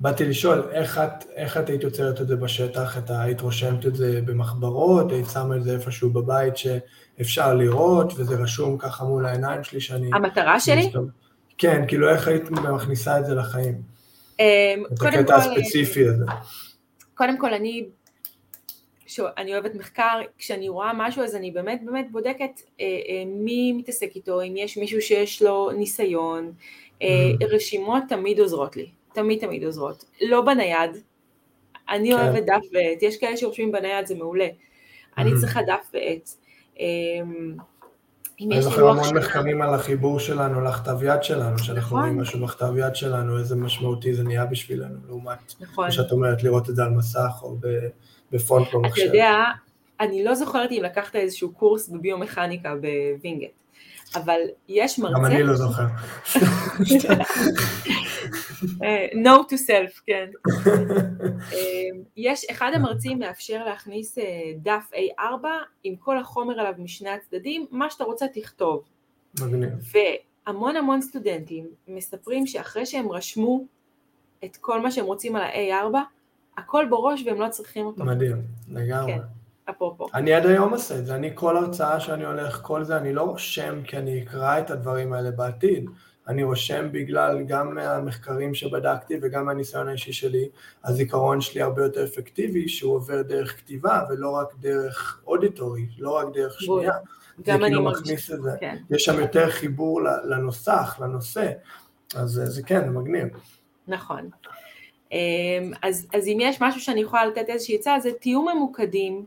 [0.00, 2.98] באתי לשאול, איך את, איך את היית יוצרת את זה בשטח?
[2.98, 5.12] את היית רושמת את זה במחברות?
[5.12, 10.10] היית שמה את זה איפשהו בבית שאפשר לראות, וזה רשום ככה מול העיניים שלי שאני...
[10.12, 10.92] המטרה שלי?
[11.58, 13.74] כן, כאילו איך היית מכניסה את זה לחיים?
[14.40, 16.24] אמ, את הקטע הספציפי הזה.
[17.14, 17.86] קודם כל, אני,
[19.20, 24.16] אני אוהבת מחקר, כשאני רואה משהו אז אני באמת באמת בודקת אה, אה, מי מתעסק
[24.16, 26.52] איתו, אם יש מישהו שיש לו ניסיון,
[27.02, 27.44] אה, mm-hmm.
[27.54, 28.86] רשימות תמיד עוזרות לי.
[29.12, 30.04] תמיד תמיד עוזרות.
[30.22, 30.90] לא בנייד,
[31.88, 32.14] אני כן.
[32.14, 34.48] אוהבת דף ועט, יש כאלה שרושמים בנייד, זה מעולה.
[34.48, 35.18] Mm-hmm.
[35.20, 36.30] אני צריכה דף ועט.
[38.40, 42.00] אמ, אני זוכר המון מחקרים על החיבור שלנו לכתב יד שלנו, שאנחנו נכון.
[42.00, 45.90] רואים משהו בכתב יד שלנו, איזה משמעותי זה נהיה בשבילנו, לעומת, נכון.
[45.90, 47.56] שאת אומרת, לראות את זה על מסך או
[48.32, 49.02] בפונט במחשב.
[49.02, 49.44] אתה יודע,
[50.00, 53.52] אני לא זוכרת אם לקחת איזשהו קורס בביומכניקה בווינגייט,
[54.16, 55.14] אבל יש מרצה...
[55.18, 55.86] גם אני לא זוכר.
[58.82, 60.30] אה, no to self, כן.
[61.52, 61.58] אה,
[62.16, 64.24] יש, אחד המרצים מאפשר להכניס אה,
[64.62, 65.46] דף A4
[65.84, 68.82] עם כל החומר עליו משני הצדדים, מה שאתה רוצה תכתוב.
[69.40, 69.70] מגניב.
[70.46, 73.64] והמון המון סטודנטים מספרים שאחרי שהם רשמו
[74.44, 75.96] את כל מה שהם רוצים על ה-A4,
[76.56, 78.04] הכל בראש והם לא צריכים אותו.
[78.04, 79.12] מדהים, לגמרי.
[79.12, 79.20] כן.
[79.70, 80.06] אפרופו.
[80.14, 83.22] אני עד היום עושה את זה, אני כל הרצאה שאני הולך, כל זה, אני לא
[83.22, 85.90] רושם כי אני אקרא את הדברים האלה בעתיד,
[86.28, 90.48] אני רושם בגלל גם מהמחקרים שבדקתי וגם מהניסיון האישי שלי,
[90.84, 96.26] הזיכרון שלי הרבה יותר אפקטיבי, שהוא עובר דרך כתיבה ולא רק דרך אודיטורי, לא רק
[96.34, 96.92] דרך שנייה.
[97.42, 97.94] גם זה כאילו
[98.42, 98.50] זה.
[98.60, 98.76] כן.
[98.90, 101.50] יש שם יותר חיבור לנוסח, לנושא,
[102.14, 103.28] אז זה כן, מגניב.
[103.88, 104.30] נכון.
[105.12, 109.24] אמ, אז, אז אם יש משהו שאני יכולה לתת איזושהי עצה, זה תהיו ממוקדים,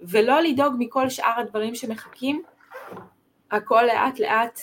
[0.00, 2.42] ולא לדאוג מכל שאר הדברים שמחכים,
[3.50, 4.60] הכל לאט לאט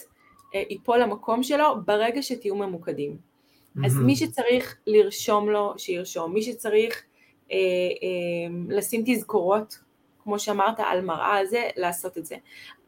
[0.55, 3.17] אה, ייפול למקום שלו ברגע שתהיו ממוקדים.
[3.17, 3.85] Mm-hmm.
[3.85, 7.03] אז מי שצריך לרשום לו, שירשום, מי שצריך
[7.51, 9.79] אה, אה, לשים תזכורות,
[10.23, 12.35] כמו שאמרת, על מראה הזה, לעשות את זה.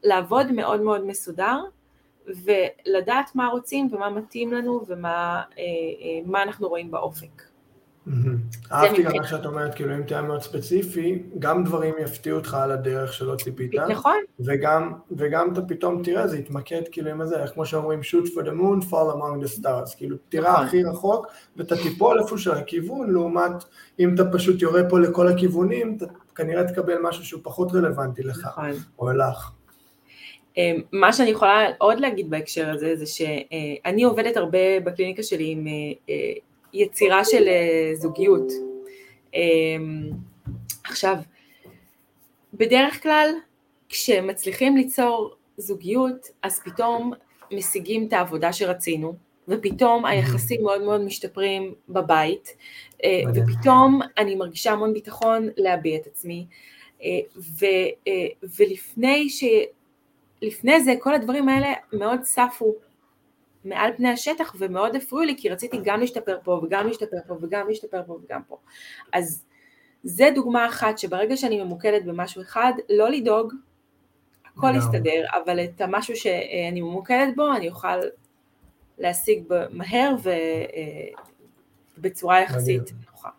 [0.04, 1.60] לעבוד מאוד מאוד מסודר,
[2.28, 5.64] ולדעת מה רוצים ומה מתאים לנו ומה אה,
[6.36, 7.42] אה, אנחנו רואים באופק.
[8.72, 12.72] אהבתי גם איך שאת אומרת, כאילו אם תהיה מאוד ספציפי, גם דברים יפתיעו אותך על
[12.72, 13.72] הדרך שלא ציפית.
[13.90, 14.18] נכון.
[14.40, 18.52] וגם, וגם אתה פתאום תראה, זה יתמקד כאילו עם הזה, כמו שאומרים, shoot for the
[18.52, 20.66] moon, fall among the stars, כאילו תראה נכון.
[20.66, 23.64] הכי רחוק, ואתה תיפול איפה של הכיוון, לעומת
[24.00, 28.46] אם אתה פשוט יורה פה לכל הכיוונים, אתה כנראה תקבל משהו שהוא פחות רלוונטי לך,
[28.46, 28.72] נכון.
[29.00, 29.52] או לך.
[30.58, 35.68] אמ, מה שאני יכולה עוד להגיד בהקשר הזה, זה שאני עובדת הרבה בקליניקה שלי עם
[35.68, 35.74] אה,
[36.10, 36.34] אה,
[36.74, 38.52] יצירה של אה, זוגיות.
[39.34, 40.10] אמ,
[40.84, 41.16] עכשיו,
[42.54, 43.30] בדרך כלל
[43.90, 47.14] כשמצליחים ליצור זוגיות, אז פתאום
[47.52, 49.14] משיגים את העבודה שרצינו,
[49.48, 52.58] ופתאום היחסים מאוד מאוד משתפרים בבית,
[53.04, 56.46] אה, ופתאום אני מרגישה המון ביטחון להביע את עצמי,
[57.04, 57.66] אה, ו,
[58.58, 59.44] ולפני ש...
[60.42, 62.74] לפני זה כל הדברים האלה מאוד צפו
[63.70, 67.68] מעל פני השטח ומאוד הפריעו לי כי רציתי גם להשתפר פה וגם להשתפר פה וגם
[67.68, 68.58] להשתפר פה וגם פה.
[69.14, 69.46] אז
[70.04, 73.54] זה דוגמה אחת שברגע שאני ממוקדת במשהו אחד, לא לדאוג,
[74.56, 74.78] הכל no.
[74.78, 77.98] יסתדר, אבל את המשהו שאני ממוקדת בו אני אוכל
[78.98, 80.30] להשיג מהר ו...
[81.98, 83.30] בצורה יחסית נוחה.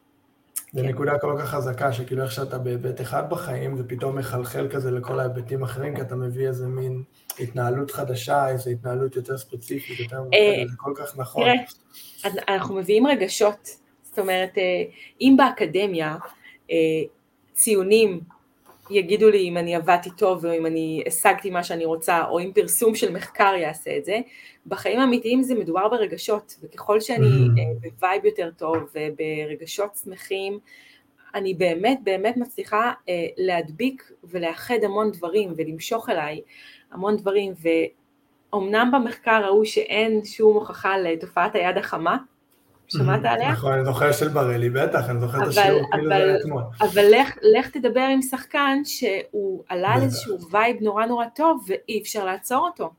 [0.72, 0.88] זו כן.
[0.88, 5.20] נקודה כל כך חזקה, שכאילו איך שאתה בהיבט אחד בחיים, זה פתאום מחלחל כזה לכל
[5.20, 7.02] ההיבטים האחרים, כי אתה מביא איזה מין
[7.40, 11.42] התנהלות חדשה, איזו התנהלות יותר ספציפית, יותר מוכרת, זה כל כך נכון.
[11.42, 13.68] תראה, אנחנו מביאים רגשות,
[14.02, 14.82] זאת אומרת, אה,
[15.20, 16.16] אם באקדמיה
[16.70, 16.76] אה,
[17.52, 18.20] ציונים
[18.90, 22.52] יגידו לי אם אני עבדתי טוב או אם אני השגתי מה שאני רוצה, או אם
[22.54, 24.18] פרסום של מחקר יעשה את זה,
[24.66, 27.88] בחיים האמיתיים זה מדובר ברגשות, וככל שאני mm-hmm.
[27.96, 30.58] ב vibe יותר טוב וברגשות שמחים,
[31.34, 36.40] אני באמת באמת מצליחה אה, להדביק ולאחד המון דברים ולמשוך אליי
[36.92, 37.52] המון דברים,
[38.52, 42.16] ואומנם במחקר ראו שאין שום הוכחה לתופעת היד החמה,
[42.88, 43.52] שמעת עליה?
[43.52, 46.62] נכון, אני זוכר של בראלי, בטח, אני זוכר את השיעור כאילו זה אתמול.
[46.80, 47.04] אבל
[47.42, 52.66] לך תדבר עם שחקן שהוא עלה על איזשהו vibe נורא נורא טוב ואי אפשר לעצור
[52.66, 52.90] אותו.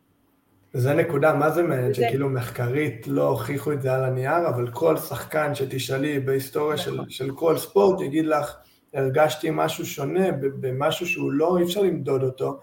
[0.74, 1.94] זה נקודה, מה זה מעניין?
[1.94, 7.10] שכאילו מחקרית לא הוכיחו את זה על הנייר, אבל כל שחקן שתשאלי בהיסטוריה של, נכון.
[7.10, 8.56] של כל ספורט יגיד לך,
[8.94, 12.60] הרגשתי משהו שונה במשהו שהוא לא, אי אפשר למדוד אותו,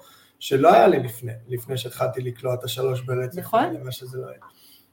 [0.46, 4.38] שלא היה לי לפני, לפני שהתחלתי לקלוע את השלוש ברצף, נכון, מה שזה לא היה.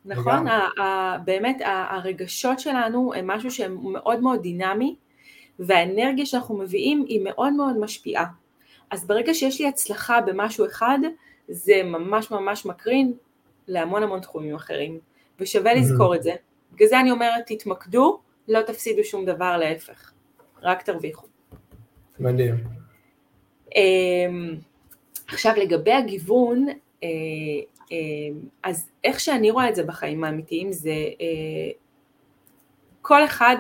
[0.05, 4.95] נכון, ה- ה- באמת הרגשות שלנו הם משהו שהם מאוד מאוד דינמי,
[5.59, 8.25] והאנרגיה שאנחנו מביאים היא מאוד מאוד משפיעה.
[8.91, 10.99] אז ברגע שיש לי הצלחה במשהו אחד,
[11.47, 13.13] זה ממש ממש מקרין
[13.67, 14.99] להמון המון תחומים אחרים,
[15.39, 16.33] ושווה לזכור את זה.
[16.73, 20.11] בגלל זה אני אומרת, תתמקדו, לא תפסידו שום דבר, להפך,
[20.61, 21.27] רק תרוויחו.
[22.19, 22.55] מדהים.
[23.75, 24.55] אמ,
[25.27, 26.67] עכשיו לגבי הגיוון,
[27.03, 27.07] אה,
[27.91, 31.71] אמ, אז איך שאני רואה את זה בחיים האמיתיים זה אה,
[33.01, 33.55] כל אחד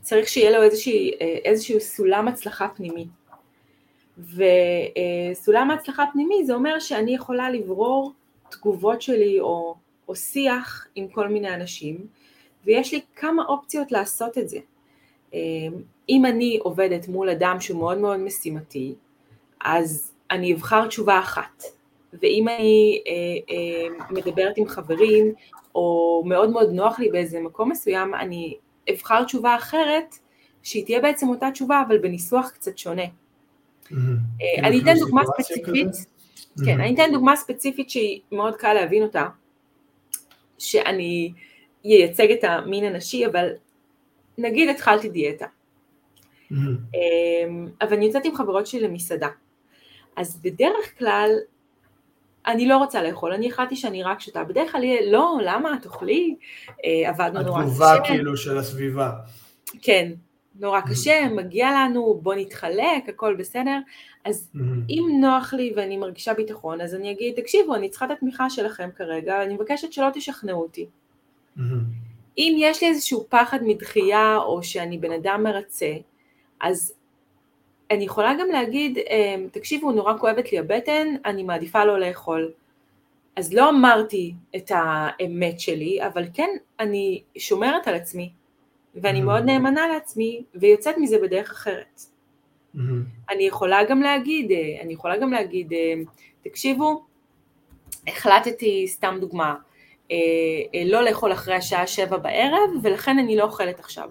[0.00, 3.06] צריך שיהיה לו איזשהו, אה, איזשהו סולם הצלחה פנימי.
[4.18, 8.12] וסולם ההצלחה הפנימי זה אומר שאני יכולה לברור
[8.50, 9.74] תגובות שלי או,
[10.08, 12.06] או שיח עם כל מיני אנשים
[12.64, 14.58] ויש לי כמה אופציות לעשות את זה.
[16.08, 18.94] אם אני עובדת מול אדם שהוא מאוד מאוד משימתי,
[19.60, 21.62] אז אני אבחר תשובה אחת.
[22.22, 25.32] ואם אני אה, אה, מדברת עם חברים,
[25.74, 28.56] או מאוד מאוד נוח לי באיזה מקום מסוים, אני
[28.90, 30.14] אבחר תשובה אחרת,
[30.62, 33.02] שהיא תהיה בעצם אותה תשובה, אבל בניסוח קצת שונה.
[33.02, 33.94] Mm-hmm.
[34.42, 35.88] אה, אני אתן דוגמה ספציפית,
[36.64, 36.82] כן, mm-hmm.
[36.82, 39.26] אני אתן דוגמה ספציפית שהיא מאוד קל להבין אותה,
[40.58, 41.32] שאני
[41.84, 43.48] אייצג את המין הנשי, אבל
[44.38, 45.46] נגיד התחלתי דיאטה.
[46.52, 46.56] Mm-hmm.
[47.80, 49.28] אבל אני יוצאת עם חברות שלי למסעדה.
[50.16, 51.30] אז בדרך כלל
[52.46, 54.44] אני לא רוצה לאכול, אני החלטתי שאני רק שותה.
[54.44, 56.36] בדרך כלל יהיה, לא, למה, תאכלי,
[56.84, 57.68] אה, עבדנו נורא קשה.
[57.68, 59.10] התגובה כאילו של הסביבה.
[59.82, 60.12] כן,
[60.60, 60.90] נורא mm-hmm.
[60.90, 63.78] קשה, מגיע לנו, בוא נתחלק, הכל בסדר.
[64.24, 64.58] אז mm-hmm.
[64.88, 68.88] אם נוח לי ואני מרגישה ביטחון, אז אני אגיד, תקשיבו, אני צריכה את התמיכה שלכם
[68.96, 70.86] כרגע, אני מבקשת שלא תשכנעו אותי.
[71.56, 71.60] Mm-hmm.
[72.38, 75.92] אם יש לי איזשהו פחד מדחייה, או שאני בן אדם מרצה,
[76.60, 76.94] אז
[77.92, 82.52] אני יכולה גם להגיד, אמ, תקשיבו, נורא כואבת לי הבטן, אני מעדיפה לא לאכול.
[83.36, 86.48] אז לא אמרתי את האמת שלי, אבל כן,
[86.80, 88.32] אני שומרת על עצמי,
[88.94, 89.24] ואני mm-hmm.
[89.24, 92.00] מאוד נאמנה לעצמי, ויוצאת מזה בדרך אחרת.
[92.00, 92.80] Mm-hmm.
[93.30, 95.94] אני יכולה גם להגיד, אה, אני יכולה גם להגיד, אה,
[96.42, 97.04] תקשיבו,
[98.08, 99.54] החלטתי, סתם דוגמה,
[100.10, 100.16] אה,
[100.84, 104.10] לא לאכול אחרי השעה שבע בערב, ולכן אני לא אוכלת עכשיו.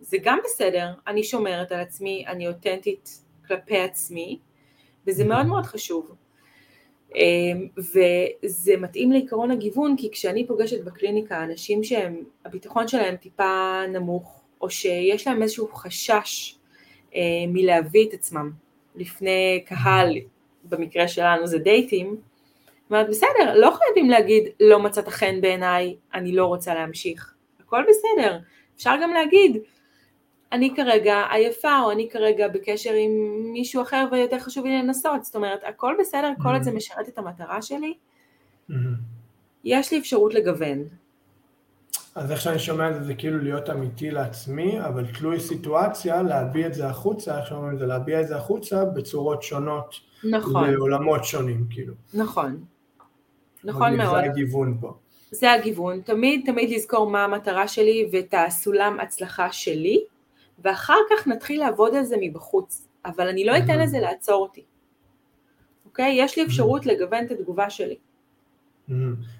[0.00, 4.38] זה גם בסדר, אני שומרת על עצמי, אני אותנטית כלפי עצמי,
[5.06, 6.14] וזה מאוד מאוד חשוב.
[7.14, 14.70] אמ, וזה מתאים לעיקרון הגיוון, כי כשאני פוגשת בקליניקה אנשים שהביטחון שלהם טיפה נמוך, או
[14.70, 16.58] שיש להם איזשהו חשש
[17.14, 18.50] אה, מלהביא את עצמם.
[18.94, 20.16] לפני קהל,
[20.64, 22.16] במקרה שלנו זה דייטים,
[22.90, 28.38] אומרת בסדר, לא חייבים להגיד לא מצאת חן בעיניי, אני לא רוצה להמשיך, הכל בסדר,
[28.76, 29.56] אפשר גם להגיד
[30.52, 33.10] אני כרגע עייפה, או אני כרגע בקשר עם
[33.52, 36.74] מישהו אחר ויותר חשוב לי לנסות, זאת אומרת, הכל בסדר, כל עוד זה mm-hmm.
[36.74, 37.94] משרת את המטרה שלי,
[38.70, 38.74] mm-hmm.
[39.64, 40.78] יש לי אפשרות לגוון.
[42.14, 46.66] אז איך שאני שומע את זה, זה כאילו להיות אמיתי לעצמי, אבל תלוי סיטואציה, להביע
[46.66, 49.94] את זה החוצה, איך שאומרים את זה, להביע את זה החוצה בצורות שונות.
[50.30, 50.70] נכון.
[50.70, 51.94] לעולמות שונים, כאילו.
[52.14, 52.64] נכון.
[53.64, 54.20] נכון מאוד.
[54.24, 54.94] זה הגיוון פה.
[55.30, 60.04] זה הגיוון, תמיד תמיד לזכור מה המטרה שלי ואת הסולם הצלחה שלי,
[60.58, 64.64] ואחר כך נתחיל לעבוד על זה מבחוץ, אבל אני לא אתן לזה לעצור אותי,
[65.84, 66.14] אוקיי?
[66.18, 67.98] יש לי אפשרות לגוון את התגובה שלי.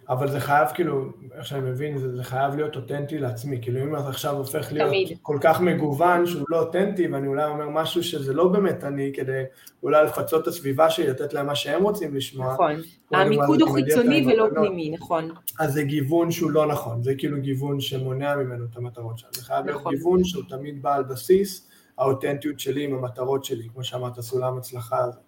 [0.09, 3.59] אבל זה חייב, כאילו, איך שאני מבין, זה, זה חייב להיות אותנטי לעצמי.
[3.63, 5.19] כאילו, אם אתה עכשיו הופך להיות תמיד.
[5.23, 9.43] כל כך מגוון שהוא לא אותנטי, ואני אולי אומר משהו שזה לא באמת אני, כדי
[9.83, 12.53] אולי לפצות את הסביבה שלי, לתת להם מה שהם רוצים לשמוע.
[12.53, 12.75] נכון.
[13.13, 15.31] המיקוד הוא חיצוני ולא פנימי, נכון.
[15.59, 19.33] אז זה גיוון שהוא לא נכון, זה כאילו גיוון שמונע ממנו את המטרות שלנו.
[19.35, 19.93] זה חייב נכון.
[19.93, 24.59] להיות גיוון שהוא תמיד בא על בסיס האותנטיות שלי עם המטרות שלי, כמו שאמרת, סולם
[24.59, 25.19] הצלחה הזה.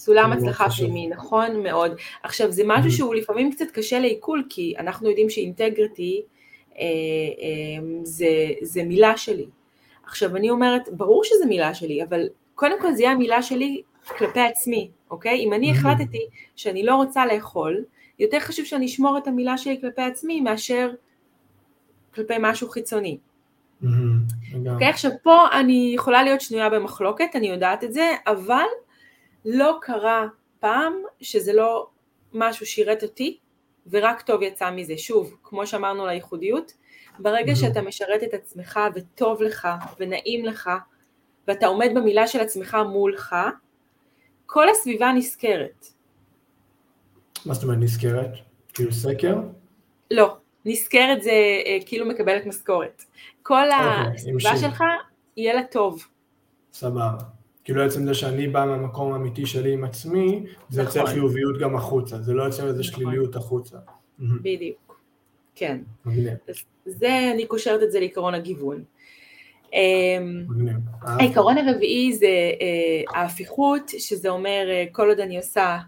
[0.00, 1.92] סולם הצלחה פנימי, נכון מאוד.
[2.22, 6.22] עכשיו, זה משהו שהוא לפעמים קצת קשה לעיכול, כי אנחנו יודעים שאינטגריטי
[6.78, 6.86] אה, אה,
[8.02, 8.26] זה,
[8.62, 9.46] זה מילה שלי.
[10.06, 13.82] עכשיו, אני אומרת, ברור שזה מילה שלי, אבל קודם כל זה יהיה המילה שלי
[14.18, 15.40] כלפי עצמי, אוקיי?
[15.40, 17.84] אם אני החלטתי שאני לא רוצה לאכול,
[18.18, 20.90] יותר חשוב שאני אשמור את המילה שלי כלפי עצמי מאשר
[22.14, 23.18] כלפי משהו חיצוני.
[24.72, 28.64] אוקיי, עכשיו פה אני יכולה להיות שנויה במחלוקת, אני יודעת את זה, אבל
[29.44, 30.26] לא קרה
[30.60, 31.86] פעם שזה לא
[32.32, 33.38] משהו שירת אותי
[33.90, 34.98] ורק טוב יצא מזה.
[34.98, 36.72] שוב, כמו שאמרנו לייחודיות,
[37.18, 39.68] ברגע שאתה משרת את עצמך וטוב לך
[40.00, 40.70] ונעים לך
[41.48, 43.36] ואתה עומד במילה של עצמך מולך,
[44.46, 45.86] כל הסביבה נזכרת.
[47.46, 48.30] מה זאת אומרת נזכרת?
[48.74, 49.36] כאילו סקר?
[50.10, 53.04] לא, נזכרת זה אה, כאילו מקבלת משכורת.
[53.42, 54.84] כל אוקיי, הסביבה שלך
[55.36, 56.06] יהיה לה טוב.
[56.72, 57.39] סבבה.
[57.64, 61.14] כאילו עצם זה שאני בא מהמקום האמיתי שלי עם עצמי, זה יוצר נכון.
[61.14, 62.92] חיוביות גם החוצה, זה לא יוצר איזה נכון.
[62.92, 63.78] שליליות החוצה.
[64.18, 65.00] בדיוק,
[65.54, 65.78] כן.
[66.86, 68.84] זה, אני קושרת את זה לעקרון הגיוון.
[69.72, 70.46] אמ,
[71.02, 75.78] העיקרון הרביעי זה אה, ההפיכות, שזה אומר אה, כל עוד אני עושה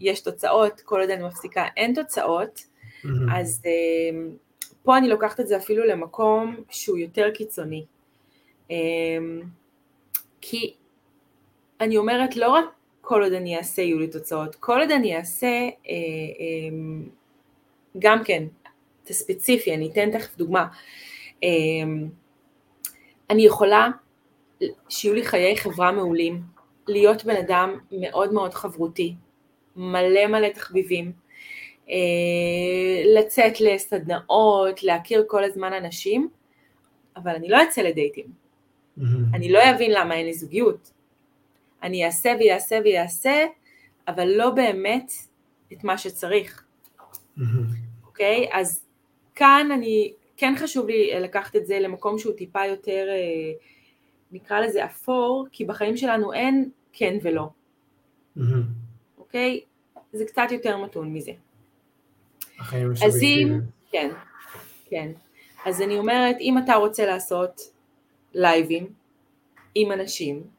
[0.00, 2.60] יש תוצאות, כל עוד אני מפסיקה אין תוצאות,
[3.34, 4.30] אז אמ,
[4.82, 7.84] פה אני לוקחת את זה אפילו למקום שהוא יותר קיצוני.
[8.70, 9.42] אמ,
[10.40, 10.74] כי
[11.80, 12.64] אני אומרת לא רק
[13.00, 16.76] כל עוד אני אעשה יהיו לי תוצאות, כל עוד אני אעשה אה, אה,
[17.98, 18.44] גם כן,
[19.04, 20.66] את הספציפי, אני אתן תכף דוגמה,
[21.44, 21.48] אה,
[23.30, 23.88] אני יכולה
[24.88, 26.42] שיהיו לי חיי חברה מעולים,
[26.88, 29.14] להיות בן אדם מאוד מאוד חברותי,
[29.76, 31.12] מלא מלא תחביבים,
[31.90, 31.94] אה,
[33.04, 36.28] לצאת לסדנאות, להכיר כל הזמן אנשים,
[37.16, 38.26] אבל אני לא אצא לדייטים.
[38.26, 39.02] Mm-hmm.
[39.34, 40.95] אני לא אבין למה אין לי זוגיות.
[41.82, 43.44] אני אעשה ויעשה ויעשה,
[44.08, 45.12] אבל לא באמת
[45.72, 46.64] את מה שצריך.
[48.06, 48.46] אוקיי?
[48.46, 48.56] okay?
[48.56, 48.84] אז
[49.34, 53.52] כאן אני, כן חשוב לי לקחת את זה למקום שהוא טיפה יותר, אה,
[54.32, 57.48] נקרא לזה אפור, כי בחיים שלנו אין כן ולא.
[59.18, 59.60] אוקיי?
[59.64, 59.98] okay?
[60.12, 61.32] זה קצת יותר מתון מזה.
[62.58, 63.60] החיים אז אם,
[63.90, 64.10] כן,
[64.86, 65.12] כן.
[65.66, 67.60] אז אני אומרת, אם אתה רוצה לעשות
[68.34, 68.86] לייבים
[69.74, 70.55] עם אנשים, אה,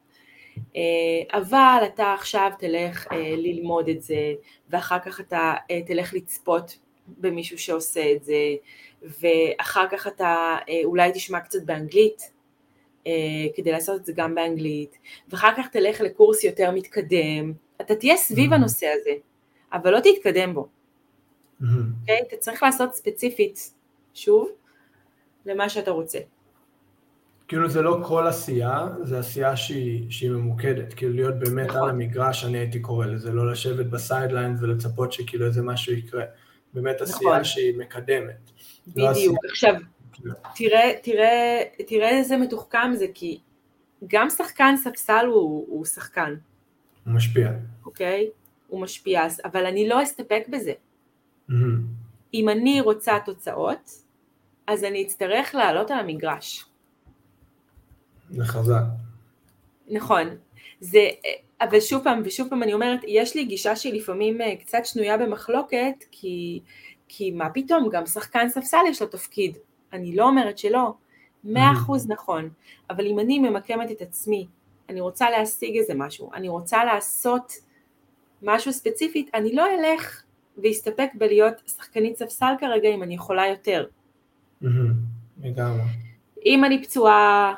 [1.32, 4.34] אבל אתה עכשיו תלך אה, ללמוד את זה,
[4.70, 8.54] ואחר כך אתה אה, תלך לצפות במישהו שעושה את זה,
[9.02, 12.32] ואחר כך אתה אולי תשמע קצת באנגלית,
[13.56, 18.52] כדי לעשות את זה גם באנגלית, ואחר כך תלך לקורס יותר מתקדם, אתה תהיה סביב
[18.52, 18.54] mm-hmm.
[18.54, 19.10] הנושא הזה,
[19.72, 20.62] אבל לא תתקדם בו.
[20.62, 21.64] Mm-hmm.
[21.64, 22.00] Okay?
[22.00, 22.20] אוקיי?
[22.28, 23.74] אתה צריך לעשות ספציפית,
[24.14, 24.48] שוב,
[25.46, 26.18] למה שאתה רוצה.
[27.48, 31.82] כאילו זה לא כל עשייה, זה עשייה שהיא, שהיא ממוקדת, כאילו להיות באמת נכון.
[31.82, 36.24] על המגרש, אני הייתי קורא לזה, לא לשבת ב sideline ולצפות שכאילו איזה משהו יקרה.
[36.74, 37.44] באמת עשייה נכון.
[37.44, 38.50] שהיא מקדמת.
[38.86, 39.32] לא בדיוק, לא עשייה...
[39.50, 39.74] עכשיו,
[40.12, 40.34] כאילו.
[40.54, 43.40] תראה, תראה, תראה איזה מתוחכם זה, כי
[44.06, 46.34] גם שחקן ספסל הוא, הוא שחקן.
[47.04, 47.50] הוא משפיע.
[47.86, 48.30] אוקיי?
[48.68, 50.72] הוא משפיע, אבל אני לא אסתפק בזה.
[51.50, 51.54] Mm-hmm.
[52.34, 53.90] אם אני רוצה תוצאות,
[54.66, 56.67] אז אני אצטרך לעלות על המגרש.
[58.30, 58.82] זה חזק.
[59.90, 60.26] נכון.
[60.80, 61.08] זה,
[61.60, 65.18] אבל שוב פעם, ושוב פעם אני אומרת, יש לי גישה שהיא לפעמים אה, קצת שנויה
[65.18, 66.60] במחלוקת, כי,
[67.08, 69.56] כי מה פתאום, גם שחקן ספסל יש לו תפקיד.
[69.92, 70.92] אני לא אומרת שלא,
[71.44, 71.76] מאה mm.
[71.76, 72.48] אחוז נכון,
[72.90, 74.46] אבל אם אני ממקמת את עצמי,
[74.88, 77.52] אני רוצה להשיג איזה משהו, אני רוצה לעשות
[78.42, 80.22] משהו ספציפית, אני לא אלך
[80.62, 83.86] ואסתפק בלהיות שחקנית ספסל כרגע אם אני יכולה יותר.
[84.62, 84.66] Mm-hmm.
[85.42, 85.82] לגמרי.
[86.46, 87.54] אם אני פצועה,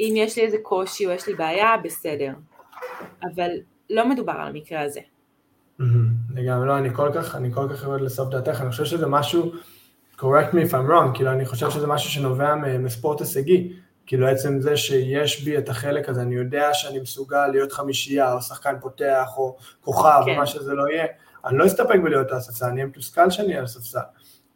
[0.00, 2.32] אם יש לי איזה קושי או יש לי בעיה, בסדר.
[3.22, 3.50] אבל
[3.90, 5.00] לא מדובר על המקרה הזה.
[6.34, 9.52] לגמרי, לא, אני כל כך, אני כל כך יורד לסוף דעתך, אני חושב שזה משהו,
[10.18, 13.72] correct me if I'm wrong, כאילו אני חושב שזה משהו שנובע מספורט הישגי,
[14.06, 18.42] כאילו עצם זה שיש בי את החלק הזה, אני יודע שאני מסוגל להיות חמישייה, או
[18.42, 20.30] שחקן פותח, או כוכב, כן.
[20.30, 21.06] או מה שזה לא יהיה,
[21.44, 23.98] אני לא אסתפק בלהיות על הספסל, אני אהיה מתוסכל שאני על הספסל.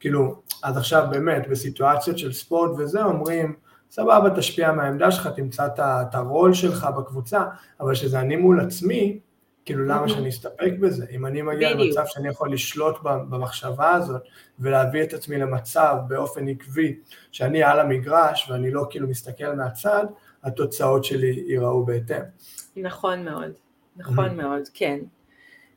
[0.00, 3.54] כאילו, אז עכשיו באמת, בסיטואציות של ספורט וזה, אומרים,
[3.92, 7.44] סבבה, תשפיע מהעמדה שלך, תמצא את הרול שלך בקבוצה,
[7.80, 9.18] אבל שזה אני מול עצמי,
[9.64, 11.06] כאילו למה שאני אסתפק בזה?
[11.10, 11.96] אם אני מגיע בדיוק.
[11.96, 14.22] למצב שאני יכול לשלוט במחשבה הזאת
[14.58, 16.96] ולהביא את עצמי למצב באופן עקבי
[17.32, 20.06] שאני על המגרש ואני לא כאילו מסתכל מהצד,
[20.44, 22.22] התוצאות שלי ייראו בהתאם.
[22.76, 23.52] נכון מאוד,
[23.96, 24.42] נכון mm-hmm.
[24.42, 24.98] מאוד, כן.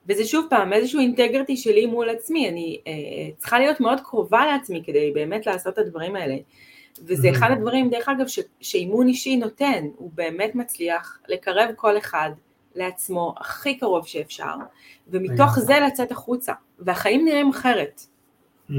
[0.09, 2.93] וזה שוב פעם איזשהו אינטגריטי שלי מול עצמי, אני אה,
[3.37, 6.35] צריכה להיות מאוד קרובה לעצמי כדי באמת לעשות את הדברים האלה.
[7.03, 7.31] וזה mm-hmm.
[7.31, 12.29] אחד הדברים, דרך אגב, ש, שאימון אישי נותן, הוא באמת מצליח לקרב כל אחד
[12.75, 14.53] לעצמו הכי קרוב שאפשר,
[15.07, 18.01] ומתוך זה לצאת החוצה, והחיים נראים אחרת.
[18.69, 18.73] Mm-hmm.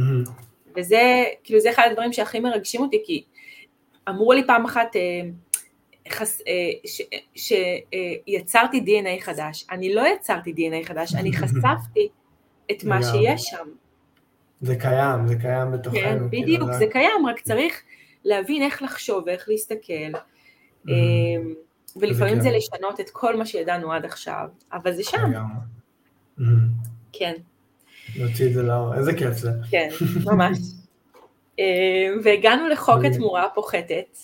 [0.77, 3.25] וזה, כאילו זה אחד הדברים שהכי מרגשים אותי, כי
[4.09, 5.21] אמרו לי פעם אחת, אה,
[6.49, 6.71] אה,
[7.35, 9.67] שיצרתי DNA חדש.
[9.71, 12.09] אני לא יצרתי DNA חדש, אני חשפתי
[12.71, 13.69] את מה שיש שם.
[14.61, 16.01] זה קיים, זה קיים בתוכנו.
[16.01, 17.83] כן, כאילו, בדיוק, זה קיים, רק צריך
[18.27, 20.19] להבין איך לחשוב ואיך להסתכל.
[20.89, 21.55] אמ,
[21.97, 25.33] ולפעמים זה לשנות את כל מה שידענו עד עכשיו, אבל זה שם.
[27.13, 27.35] כן.
[28.17, 29.51] להוציא את זה לאור, איזה כיף זה.
[29.71, 29.89] כן,
[30.25, 30.59] ממש.
[31.59, 31.65] אמ,
[32.25, 34.19] והגענו לחוק התמורה הפוחתת.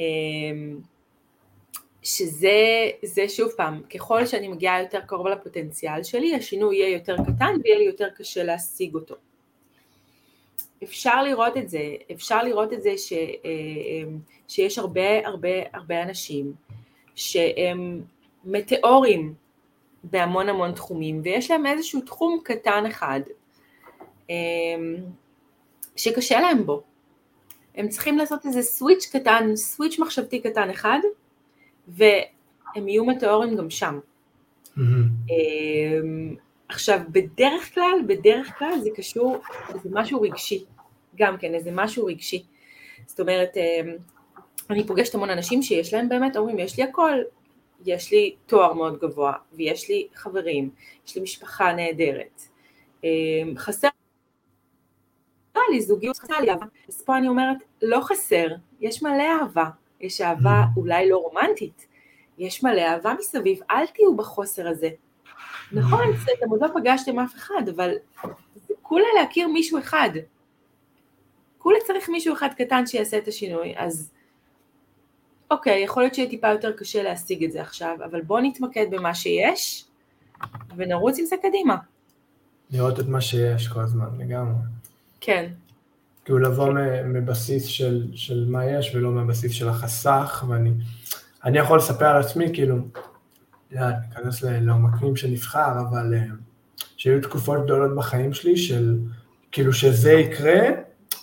[0.00, 0.80] אמ,
[2.02, 7.78] שזה שוב פעם, ככל שאני מגיעה יותר קרוב לפוטנציאל שלי, השינוי יהיה יותר קטן ויהיה
[7.78, 9.14] לי יותר קשה להשיג אותו.
[10.84, 14.18] אפשר לראות את זה, אפשר לראות את זה ש, אמ,
[14.48, 16.52] שיש הרבה הרבה הרבה אנשים
[17.14, 18.02] שהם
[18.44, 19.34] מטאורים
[20.04, 23.20] בהמון המון תחומים ויש להם איזשהו תחום קטן אחד
[24.30, 24.96] אמ,
[25.96, 26.82] שקשה להם בו.
[27.74, 30.98] הם צריכים לעשות איזה סוויץ' קטן, סוויץ' מחשבתי קטן אחד
[31.88, 33.98] והם יהיו מטאורים גם שם.
[34.76, 34.80] Mm-hmm.
[36.70, 39.36] עכשיו, בדרך כלל, בדרך כלל זה קשור
[39.74, 40.64] איזה משהו רגשי,
[41.16, 42.42] גם כן, איזה משהו רגשי.
[43.06, 43.96] זאת אומרת, אמ,
[44.70, 47.18] אני פוגשת המון אנשים שיש להם באמת, אומרים, יש לי הכל,
[47.86, 50.70] יש לי תואר מאוד גבוה, ויש לי חברים,
[51.06, 52.42] יש לי משפחה נהדרת.
[53.04, 53.88] אמ, חסר
[55.70, 56.66] לי זוגיות, חסר לי אהבה.
[56.88, 58.46] אז פה אני אומרת, לא חסר,
[58.80, 59.64] יש מלא אהבה,
[60.00, 60.62] יש אהבה.
[60.76, 61.86] אולי לא רומנטית,
[62.38, 64.88] יש מלא אהבה מסביב, אל תהיו בחוסר הזה.
[65.72, 66.04] נכון.
[66.38, 67.90] אתם עוד לא פגשתם אף אחד, אבל
[68.82, 70.10] כולה להכיר מישהו אחד.
[71.58, 74.10] כולה צריך מישהו אחד קטן שיעשה את השינוי, אז
[75.50, 79.14] אוקיי, יכול להיות שיהיה טיפה יותר קשה להשיג את זה עכשיו, אבל בואו נתמקד במה
[79.14, 79.84] שיש,
[80.76, 81.76] ונרוץ עם זה קדימה.
[82.70, 84.62] לראות את מה שיש כל הזמן, לגמרי.
[85.20, 85.50] כן.
[86.24, 86.72] כאילו לבוא
[87.04, 90.70] מבסיס של, של מה יש ולא מהבסיס של החסך, ואני
[91.44, 92.76] אני יכול לספר על עצמי, כאילו,
[93.72, 96.24] ניכנס לעומקים שנבחר, אבל אה,
[96.96, 98.98] שהיו תקופות גדולות בחיים שלי של,
[99.52, 100.60] כאילו שזה יקרה,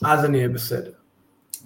[0.05, 0.91] אז אני אהיה בסדר.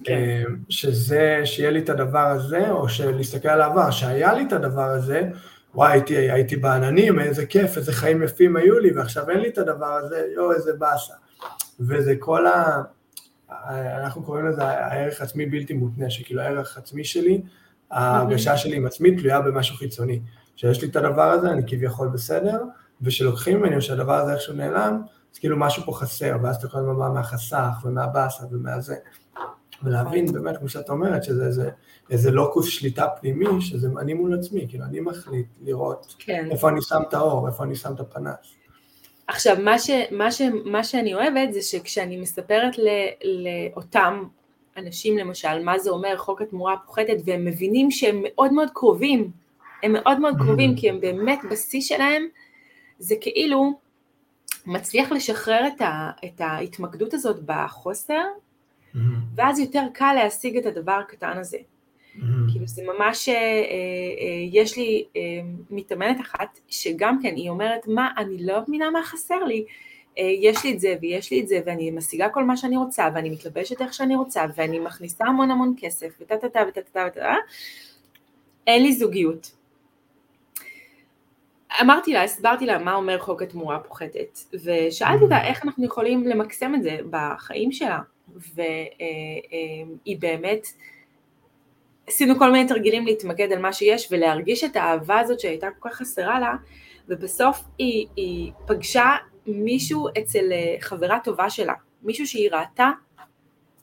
[0.04, 0.12] כן.
[0.12, 4.88] אה, שזה, שיהיה לי את הדבר הזה, או שלהסתכל על העבר, שהיה לי את הדבר
[4.88, 5.28] הזה,
[5.74, 9.58] וואי, הייתי, הייתי בעננים, איזה כיף, איזה חיים יפים היו לי, ועכשיו אין לי את
[9.58, 11.14] הדבר הזה, יואו, איזה באסה.
[11.80, 12.82] וזה כל ה...
[14.02, 17.42] אנחנו קוראים לזה הערך עצמי בלתי מותנה, שכאילו הערך עצמי שלי,
[17.90, 20.20] ההרגשה שלי עם עצמי תלויה במשהו חיצוני.
[20.62, 22.62] שיש לי את הדבר הזה, אני כביכול בסדר,
[23.02, 25.02] ושלוקחים ממני, או שהדבר הזה איכשהו נעלם,
[25.32, 28.96] אז כאילו משהו פה חסר, ואז אתה כל הזמן בא מהחסך ומהבאסה ומהזה.
[29.82, 31.70] ולהבין באמת, כמו שאת אומרת, שזה איזה,
[32.10, 36.48] איזה לוקוס שליטה פנימי, שזה אני מול עצמי, כאילו אני מחליט לראות כן.
[36.50, 38.54] איפה אני שם את האור, איפה אני שם את הפנס.
[39.26, 42.88] עכשיו, מה, ש, מה, ש, מה שאני אוהבת זה שכשאני מספרת ל,
[43.24, 44.24] לאותם
[44.76, 49.41] אנשים למשל, מה זה אומר חוק התמורה הפוחתת, והם מבינים שהם מאוד מאוד קרובים,
[49.82, 52.26] הם מאוד מאוד קרובים, כי הם באמת בשיא שלהם,
[52.98, 53.78] זה כאילו
[54.66, 58.22] מצליח לשחרר את, ה, את ההתמקדות הזאת בחוסר,
[59.34, 61.58] ואז יותר קל להשיג את הדבר הקטן הזה.
[61.58, 62.52] Mm-hmm.
[62.52, 65.20] כאילו זה ממש, אה, אה, יש לי אה,
[65.70, 69.64] מתאמנת אחת שגם כן היא אומרת מה אני לא מבינה מה חסר לי,
[70.16, 73.30] יש לי את זה ויש לי את זה ואני משיגה כל מה שאני רוצה ואני
[73.30, 77.34] מתלבשת איך שאני רוצה ואני מכניסה המון המון כסף וטה טה טה וטה טה וטה
[78.66, 79.52] אין לי זוגיות.
[81.80, 86.74] אמרתי לה, הסברתי לה מה אומר חוק התמורה הפוחתת ושאלתי אותה איך אנחנו יכולים למקסם
[86.74, 87.98] את זה בחיים שלה
[88.54, 90.66] והיא באמת
[92.06, 95.96] עשינו כל מיני תרגילים להתמקד על מה שיש ולהרגיש את האהבה הזאת שהייתה כל כך
[95.96, 96.54] חסרה לה,
[97.08, 99.10] ובסוף היא, היא פגשה
[99.46, 102.90] מישהו אצל אה, חברה טובה שלה, מישהו שהיא ראתה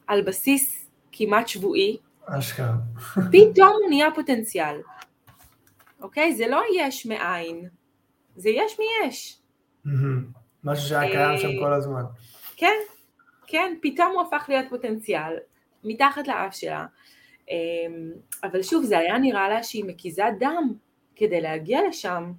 [0.07, 2.73] על בסיס כמעט שבועי, אשכרה.
[3.31, 4.81] פתאום הוא נהיה פוטנציאל,
[6.01, 6.35] אוקיי?
[6.35, 7.69] זה לא יש מאין,
[8.39, 9.39] זה יש מיש.
[10.63, 12.03] משהו שהיה קיים שם כל הזמן.
[12.55, 12.75] כן,
[13.47, 15.37] כן, פתאום הוא הפך להיות פוטנציאל,
[15.83, 16.85] מתחת לאף שלה.
[17.49, 17.55] אמ,
[18.43, 20.73] אבל שוב, זה היה נראה לה שהיא מקיזה דם
[21.15, 22.31] כדי להגיע לשם,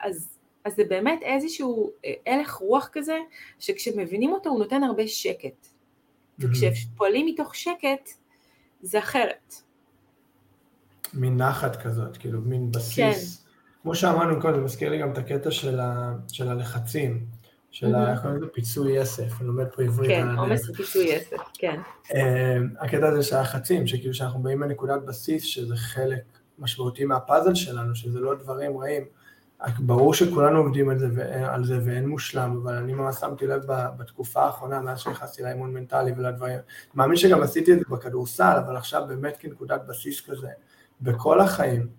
[0.00, 3.18] אז, אז זה באמת איזשהו אה, הלך רוח כזה,
[3.58, 5.66] שכשמבינים אותו הוא נותן הרבה שקט.
[6.38, 8.10] וכשפועלים מתוך שקט,
[8.80, 9.54] זה אחרת.
[11.14, 12.96] מין נחת כזאת, כאילו מין בסיס.
[12.96, 13.47] כן.
[13.88, 17.26] כמו שאמרנו קודם, זה מזכיר לי גם את הקטע של, ה, של הלחצים,
[17.70, 18.12] של ה...
[18.12, 18.46] איך קוראים לזה?
[18.52, 20.10] פיצוי יסף, אני לומד פה עברית.
[20.10, 21.80] כן, עומס ופיצוי יסף, כן.
[22.14, 26.22] אמ, הקטע הזה של הלחצים, שכאילו שאנחנו באים מנקודת בסיס, שזה חלק
[26.58, 29.04] משמעותי מהפאזל שלנו, שזה לא דברים רעים.
[29.78, 31.08] ברור שכולנו עובדים על זה,
[31.50, 33.62] על זה ואין מושלם, אבל אני ממש שמתי לב
[33.96, 36.58] בתקופה האחרונה, מאז שנכנסתי לאימון מנטלי ולדברים.
[36.94, 40.48] מאמין שגם עשיתי את זה בכדורסל, אבל עכשיו באמת כנקודת בסיס כזה,
[41.00, 41.97] בכל החיים.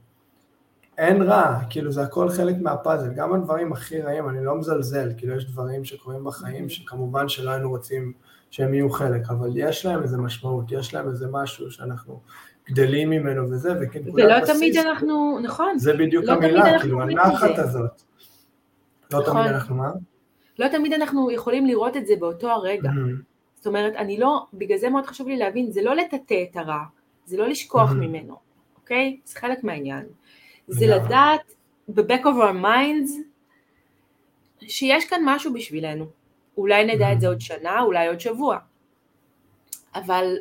[0.99, 5.35] אין רע, כאילו זה הכל חלק מהפאזל, גם הדברים הכי רעים, אני לא מזלזל, כאילו
[5.35, 8.13] יש דברים שקורים בחיים שכמובן שלא היינו רוצים
[8.51, 12.21] שהם יהיו חלק, אבל יש להם איזה משמעות, יש להם איזה משהו שאנחנו
[12.69, 15.79] גדלים ממנו וזה, וכנקודת ולא בסיס, תמיד אנחנו, נכון.
[15.79, 18.01] זה בדיוק לא המילה, כאילו הנחת הזאת.
[19.13, 19.33] לא נכון.
[19.33, 19.91] תמיד אנחנו מה?
[20.59, 22.89] לא תמיד אנחנו יכולים לראות את זה באותו הרגע.
[22.89, 23.23] Mm-hmm.
[23.55, 26.83] זאת אומרת, אני לא, בגלל זה מאוד חשוב לי להבין, זה לא לטאטא את הרע,
[27.25, 27.95] זה לא לשכוח mm-hmm.
[27.95, 28.35] ממנו,
[28.77, 29.19] אוקיי?
[29.25, 30.05] זה חלק מהעניין.
[30.69, 31.53] זה לדעת
[31.87, 33.11] ב-back of our minds
[34.67, 36.05] שיש כאן משהו בשבילנו.
[36.57, 38.57] אולי נדע את זה עוד שנה, אולי עוד שבוע.
[39.95, 40.37] אבל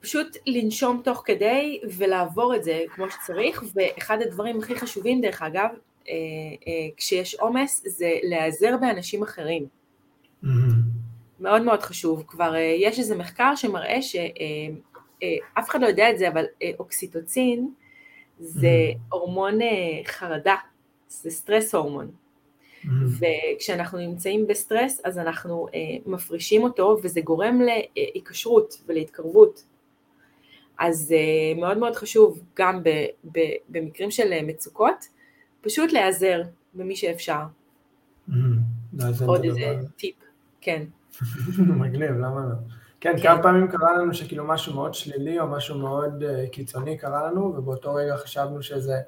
[0.00, 5.68] פשוט לנשום תוך כדי ולעבור את זה כמו שצריך, ואחד הדברים הכי חשובים דרך אגב,
[6.08, 6.14] אה,
[6.66, 9.66] אה, כשיש עומס, זה להיעזר באנשים אחרים.
[10.44, 10.48] Mm-hmm.
[11.40, 16.28] מאוד מאוד חשוב, כבר אה, יש איזה מחקר שמראה שאף אחד לא יודע את זה,
[16.28, 16.44] אבל
[16.78, 17.72] אוקסיטוצין
[18.42, 19.14] זה mm-hmm.
[19.14, 19.58] הורמון
[20.06, 20.56] חרדה,
[21.08, 22.10] זה stress hormone.
[22.10, 22.88] Mm-hmm.
[23.56, 25.66] וכשאנחנו נמצאים בסטרס אז אנחנו
[26.06, 29.64] מפרישים אותו וזה גורם להיקשרות ולהתקרבות.
[30.78, 32.88] אז uh, מאוד מאוד חשוב גם ב,
[33.32, 35.08] ב, במקרים של אה, מצוקות,
[35.60, 36.42] פשוט להיעזר
[36.74, 37.42] במי שאפשר.
[38.28, 39.24] Mm-hmm.
[39.26, 40.14] עוד איזה טיפ,
[40.60, 40.82] כן.
[41.80, 42.54] מגניב, למה לא?
[43.02, 46.98] כן, כן, כמה פעמים קרה לנו שכאילו משהו מאוד שלילי או משהו מאוד uh, קיצוני
[46.98, 49.00] קרה לנו, ובאותו רגע חשבנו שזה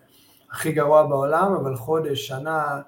[0.51, 2.81] הכי גרוע בעולם, אבל חודש, שנה,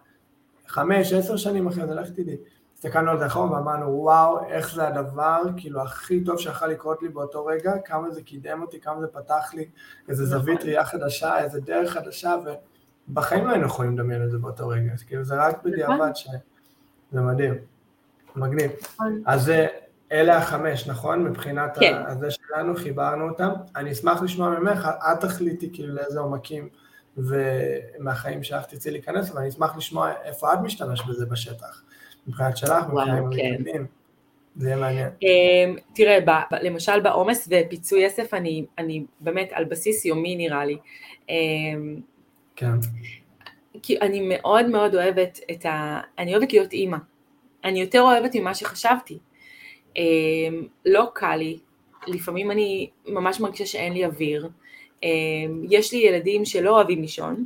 [0.67, 2.37] חמש, עשר שנים אחרי זה, לך תדעי.
[2.75, 7.09] הסתכלנו על זה אחורה ואמרנו, וואו, איך זה הדבר, כאילו, הכי טוב שיכול לקרות לי
[7.09, 9.69] באותו רגע, כמה זה קידם אותי, כמה זה פתח לי
[10.09, 10.39] איזה נכון.
[10.39, 12.35] זווית ראייה חדשה, איזה דרך חדשה,
[13.09, 16.15] ובחיים לא היינו יכולים לדמיין את זה באותו רגע, אז כאילו, זה רק בדיעבד נכון.
[16.15, 16.29] ש...
[17.13, 17.55] זה מדהים,
[18.37, 18.71] מגניב.
[18.95, 19.23] נכון.
[19.27, 19.53] אז
[20.13, 21.25] אלה החמש, נכון?
[21.25, 22.03] מבחינת כן.
[22.07, 23.51] הזה שלנו, חיברנו אותם.
[23.77, 26.69] אני אשמח לשמוע ממך, את תחליטי כאילו לאיזה עומקים
[27.17, 31.83] ומהחיים שלך תצאי להיכנס, אבל אני אשמח לשמוע איפה את משתמש בזה בשטח.
[32.27, 33.87] מבחינת שלך, מבחינת המתקדמים.
[34.57, 35.09] זה יהיה מעניין.
[35.23, 36.19] אמ, תראה,
[36.63, 40.79] למשל בעומס ופיצוי אסף, אני, אני באמת על בסיס יומי נראה לי.
[41.29, 42.01] אמ,
[42.57, 42.73] כן.
[43.83, 46.01] כי אני מאוד מאוד אוהבת את ה...
[46.19, 46.97] אני אוהבת להיות אימא.
[47.65, 49.19] אני יותר אוהבת ממה שחשבתי.
[49.97, 51.59] אמ, לא קל לי,
[52.07, 54.49] לפעמים אני ממש מרגישה שאין לי אוויר.
[55.71, 57.45] יש לי ילדים שלא אוהבים לישון.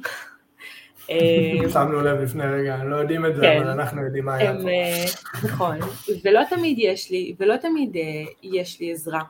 [1.11, 3.57] אה, שמנו לב לפני רגע, לא יודעים את זה, כן.
[3.57, 4.69] אבל אנחנו יודעים מה היה פה.
[4.69, 5.05] אה,
[5.45, 5.79] נכון,
[6.25, 8.03] ולא תמיד יש לי, ולא תמיד אה,
[8.43, 9.23] יש לי עזרה.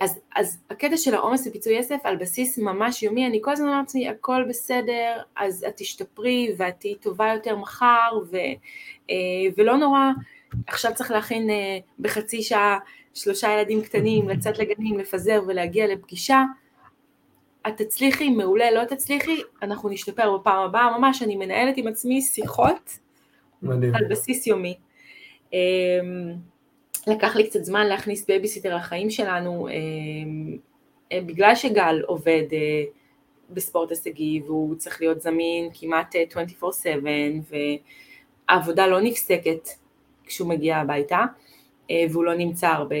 [0.00, 3.80] אז, אז הקטע של העומס ופיצוי אסף על בסיס ממש יומי, אני כל הזמן אומרת
[3.82, 8.36] לעצמי, הכל בסדר, אז את תשתפרי ואת תהיי טובה יותר מחר, ו,
[9.56, 10.10] ולא נורא,
[10.66, 11.50] עכשיו צריך להכין
[12.00, 12.78] בחצי שעה
[13.14, 16.42] שלושה ילדים קטנים, לצאת לגנים, לפזר ולהגיע לפגישה,
[17.68, 22.98] את תצליחי, מעולה, לא תצליחי, אנחנו נשתפר בפעם הבאה, ממש אני מנהלת עם עצמי שיחות
[23.62, 23.94] מדהים.
[23.94, 24.74] על בסיס יומי.
[25.52, 25.58] אמ,
[27.06, 30.56] לקח לי קצת זמן להכניס בייביסיטר לחיים שלנו, אמ,
[31.12, 32.84] אה, בגלל שגל עובד אה,
[33.50, 37.28] בספורט הישגי והוא צריך להיות זמין כמעט 24/7 אה,
[38.48, 39.68] והעבודה לא נפסקת
[40.26, 41.24] כשהוא מגיע הביתה
[42.10, 42.96] והוא לא נמצא הרבה,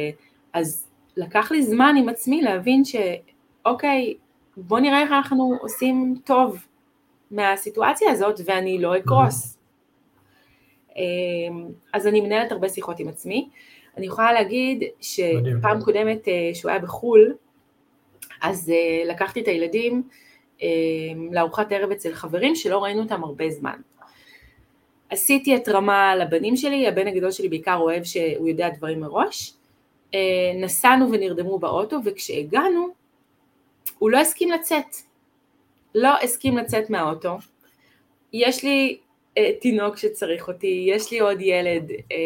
[0.52, 4.14] אז לקח לי זמן עם עצמי להבין שאוקיי,
[4.56, 6.66] בוא נראה איך אנחנו עושים טוב
[7.30, 9.58] מהסיטואציה הזאת ואני לא אקרוס.
[10.96, 13.48] אמ, אז אני מנהלת הרבה שיחות עם עצמי.
[13.96, 17.34] אני יכולה להגיד שפעם קודמת אה, שהוא היה בחו"ל,
[18.42, 20.02] אז אה, לקחתי את הילדים
[20.62, 23.76] אמ, לארוחת ערב אצל חברים שלא ראינו אותם הרבה זמן.
[25.10, 29.54] עשיתי התרמה לבנים שלי, הבן הגדול שלי בעיקר אוהב שהוא יודע דברים מראש.
[30.14, 32.88] אה, נסענו ונרדמו באוטו וכשהגענו
[33.98, 34.96] הוא לא הסכים לצאת.
[35.94, 37.36] לא הסכים לצאת מהאוטו.
[38.32, 38.98] יש לי
[39.38, 42.16] אה, תינוק שצריך אותי, יש לי עוד ילד אה,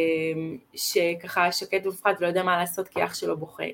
[0.74, 3.64] שככה שקט ומפחד ולא יודע מה לעשות כי אח שלו בוכה.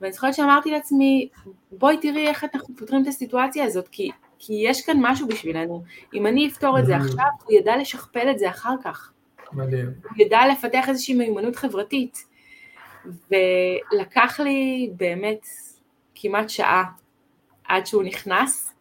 [0.00, 1.28] ואני זוכרת שאמרתי לעצמי,
[1.72, 4.10] בואי תראי איך אנחנו פותרים את הסיטואציה הזאת, כי
[4.42, 5.84] כי יש כאן משהו בשבילנו.
[6.14, 9.12] אם אני אפתור את זה עכשיו, הוא ידע לשכפל את זה אחר כך.
[9.52, 9.86] מדהים.
[10.02, 12.30] הוא ידע לפתח איזושהי מיומנות חברתית.
[13.04, 15.46] ולקח לי באמת
[16.14, 16.84] כמעט שעה
[17.64, 18.74] עד שהוא נכנס,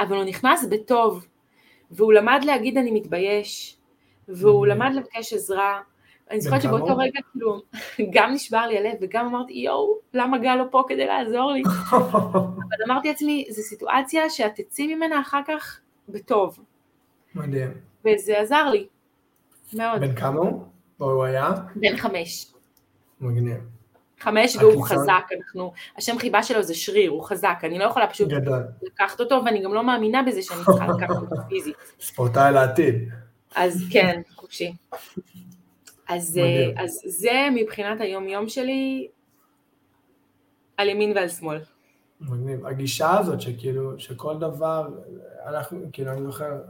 [0.00, 1.26] אבל הוא נכנס בטוב,
[1.90, 3.76] והוא למד להגיד אני מתבייש,
[4.28, 5.80] והוא למד לבקש עזרה.
[6.30, 7.62] אני זוכרת שבאותו רגע כאילו
[8.10, 11.62] גם נשבר לי הלב וגם אמרתי יואו למה גל לא פה כדי לעזור לי
[11.92, 16.58] אבל אמרתי לעצמי זו סיטואציה שאת תצאי ממנה אחר כך בטוב.
[17.34, 17.70] מדהים.
[18.04, 18.86] וזה עזר לי
[19.72, 20.00] מאוד.
[20.00, 20.62] בן כמה הוא?
[21.00, 21.50] או הוא היה?
[21.76, 22.52] בן חמש.
[23.20, 23.60] מגניב.
[24.20, 28.28] חמש והוא חזק, אנחנו, השם חיבה שלו זה שריר, הוא חזק, אני לא יכולה פשוט
[28.28, 28.62] גדול.
[28.82, 31.76] לקחת אותו ואני גם לא מאמינה בזה שאני צריכה לקחת אותו פיזית.
[32.00, 32.94] ספורטאי לעתיד.
[33.54, 34.72] אז כן, חופשי.
[36.08, 36.40] אז,
[36.76, 39.08] אז זה מבחינת היום יום שלי
[40.76, 41.58] על ימין ועל שמאל.
[42.20, 42.66] מגניב.
[42.66, 44.88] הגישה הזאת שכאילו, שכל דבר,
[45.46, 46.60] אנחנו, כאילו, אני זוכר,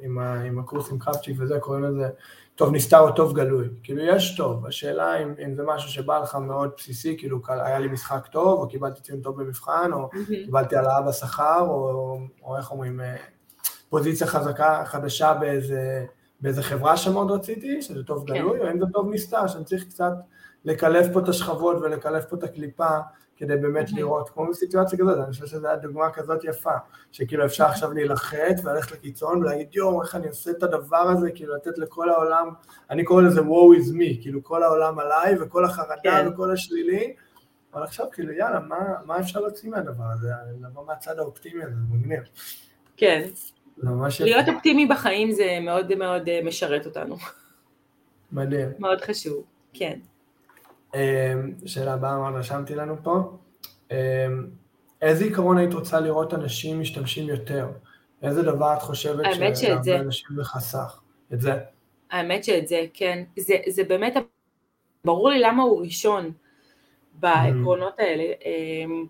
[0.00, 2.08] עם, ה, עם הקורס עם קרפצ'יק וזה, קוראים לזה
[2.54, 3.68] טוב נסתר או טוב גלוי.
[3.82, 7.88] כאילו יש טוב, השאלה אם, אם זה משהו שבא לך מאוד בסיסי, כאילו היה לי
[7.88, 10.08] משחק טוב, או קיבלתי ציון טוב במבחן, או.
[10.26, 13.16] קיבלתי העלאה בשכר, או, או, או איך אומרים, אה,
[13.88, 16.06] פוזיציה חזקה, חדשה באיזה,
[16.46, 18.34] באיזה חברה שמאוד רציתי, שזה טוב כן.
[18.34, 20.12] גלוי, או אם זה טוב נסתר, שאני צריך קצת
[20.64, 22.98] לקלף פה את השכבות ולקלף פה את הקליפה,
[23.36, 23.96] כדי באמת mm-hmm.
[23.96, 26.76] לראות, כמו בסיטואציה כזאת, אני חושב שזו הייתה דוגמה כזאת יפה,
[27.12, 31.54] שכאילו אפשר עכשיו להילחץ וללכת לקיצון ולהגיד יואו, איך אני עושה את הדבר הזה, כאילו
[31.54, 32.48] לתת לכל העולם,
[32.90, 36.28] אני קורא לזה woe is me, כאילו כל העולם עליי וכל החרדה כן.
[36.28, 37.14] וכל השלילי,
[37.74, 40.28] אבל עכשיו כאילו יאללה, מה, מה אפשר להוציא מהדבר הזה,
[40.62, 42.22] לבוא מהצד האופטימי הזה, זה מגניב.
[42.96, 43.28] כן.
[44.20, 47.16] להיות אופטימי בחיים זה מאוד מאוד אה, משרת אותנו.
[48.32, 48.68] מדהים.
[48.78, 49.98] מאוד חשוב, כן.
[50.94, 51.00] אמ,
[51.66, 53.36] שאלה הבאה, מה רשמתי לנו פה?
[53.90, 53.96] אמ,
[55.02, 57.68] איזה עיקרון היית רוצה לראות אנשים משתמשים יותר?
[58.22, 59.24] איזה דבר את חושבת
[59.56, 61.00] שהרבה אנשים זה חסך?
[61.32, 61.52] את זה.
[62.10, 63.24] האמת שאת זה, כן.
[63.38, 64.14] זה, זה באמת,
[65.04, 66.32] ברור לי למה הוא ראשון
[67.14, 68.24] בעקרונות האלה.
[68.24, 69.06] אמ,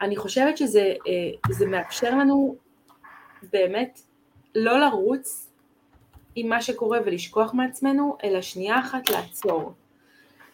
[0.00, 2.56] אני חושבת שזה אה, מאפשר לנו
[3.52, 4.00] באמת
[4.54, 5.50] לא לרוץ
[6.36, 9.72] עם מה שקורה ולשכוח מעצמנו, אלא שנייה אחת לעצור.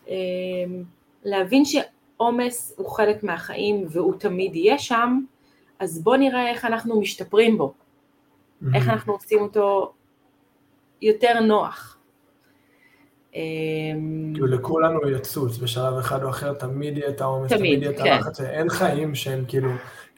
[0.08, 0.14] אמ,
[1.24, 5.20] להבין שעומס הוא חלק מהחיים והוא תמיד יהיה שם,
[5.78, 8.66] אז בואו נראה איך אנחנו משתפרים בו, mm-hmm.
[8.74, 9.92] איך אנחנו עושים אותו
[11.02, 11.96] יותר נוח.
[13.34, 17.96] אמ, כאילו לכולנו יצוץ בשלב אחד או אחר, תמיד יהיה את העומס, תמיד יהיה את
[17.96, 18.12] כן.
[18.12, 19.70] הלחץ, אין חיים שהם כאילו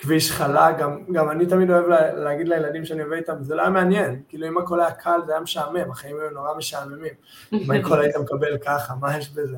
[0.03, 3.61] כביש חלק, גם, גם אני תמיד אוהב לה, להגיד לילדים שאני עובד איתם, זה לא
[3.63, 7.15] היה מעניין, כאילו אם הכל היה קל זה היה משעמם, החיים היו נורא משעממים,
[7.53, 9.57] אם הכל היית מקבל ככה, מה יש בזה?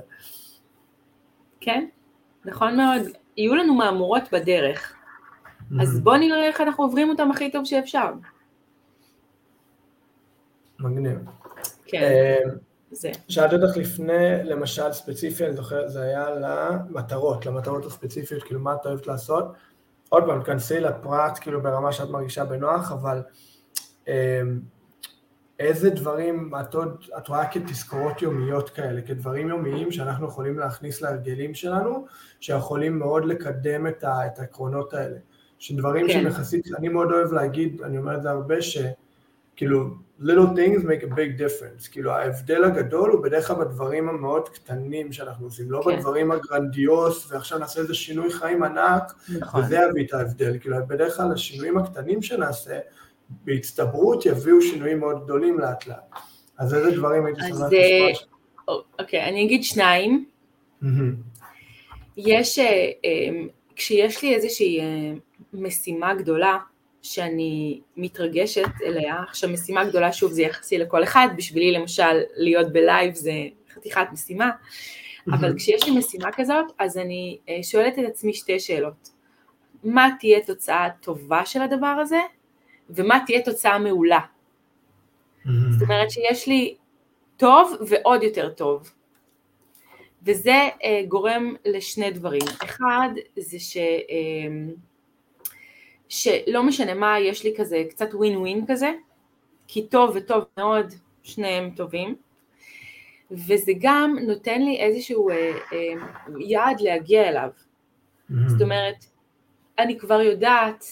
[1.61, 1.87] כן,
[2.45, 3.03] נכון מאוד,
[3.37, 4.95] יהיו לנו מהמורות בדרך,
[5.81, 8.13] אז בואו נראה איך אנחנו עוברים אותם הכי טוב שאפשר.
[10.79, 11.19] מגניב.
[11.87, 12.03] כן.
[12.03, 12.51] אה,
[12.91, 13.13] זה.
[13.29, 18.87] שאלתי אותך לפני, למשל ספציפי, אני זוכר, זה היה למטרות, למטרות הספציפיות, כאילו מה את
[18.87, 19.45] אוהבת לעשות.
[20.15, 23.23] עוד פעם, תכנסי לפרט, כאילו ברמה שאת מרגישה בנוח, אבל
[24.09, 24.61] אמ,
[25.59, 31.55] איזה דברים את עוד, את רואה כתזכורות יומיות כאלה, כדברים יומיים שאנחנו יכולים להכניס להרגלים
[31.55, 32.07] שלנו,
[32.41, 35.17] שיכולים מאוד לקדם את, ה, את העקרונות האלה.
[35.59, 36.13] שדברים כן.
[36.13, 38.63] שהם יחסית, אני מאוד אוהב להגיד, אני אומר את זה הרבה,
[39.55, 39.85] שכאילו,
[40.21, 45.13] little things make a big difference, כאילו ההבדל הגדול הוא בדרך כלל בדברים המאוד קטנים
[45.13, 45.97] שאנחנו עושים, לא כן.
[45.97, 49.61] בדברים הגרנדיוס ועכשיו נעשה איזה שינוי חיים ענק, נכון.
[49.61, 52.79] וזה יביא את ההבדל, כאילו בדרך כלל השינויים הקטנים שנעשה,
[53.31, 56.17] בהצטברות יביאו שינויים מאוד גדולים לאט לאט.
[56.59, 58.79] אז איזה דברים הייתי שמח לשמוע?
[58.99, 60.25] אוקיי, אני אגיד שניים.
[62.17, 63.43] יש, אה, אה,
[63.77, 65.13] כשיש לי איזושהי אה,
[65.53, 66.59] משימה גדולה,
[67.05, 69.23] שאני מתרגשת אליה.
[69.29, 73.33] עכשיו משימה גדולה, שוב זה יחסי לכל אחד, בשבילי למשל להיות בלייב זה
[73.75, 74.51] חתיכת משימה,
[75.29, 79.11] אבל כשיש לי משימה כזאת, אז אני אה, שואלת את עצמי שתי שאלות.
[79.85, 82.21] מה תהיה תוצאה טובה של הדבר הזה,
[82.91, 84.21] ומה תהיה תוצאה מעולה.
[85.45, 86.75] זאת אומרת שיש לי
[87.37, 88.91] טוב ועוד יותר טוב.
[90.23, 92.43] וזה אה, גורם לשני דברים.
[92.63, 93.77] אחד, זה ש...
[93.77, 94.75] אה,
[96.09, 98.93] שלא משנה מה, יש לי כזה קצת ווין ווין כזה,
[99.69, 100.87] כי טוב וטוב מאוד,
[101.23, 102.17] שניהם טובים,
[103.31, 105.93] וזה גם נותן לי איזשהו אה, אה,
[106.39, 107.49] יעד להגיע אליו.
[107.51, 108.35] Mm-hmm.
[108.49, 109.05] זאת אומרת,
[109.79, 110.85] אני כבר יודעת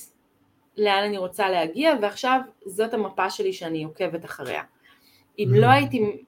[0.77, 4.63] לאן אני רוצה להגיע, ועכשיו זאת המפה שלי שאני עוקבת אחריה.
[5.39, 5.59] אם mm-hmm.
[5.59, 6.23] לא הייתי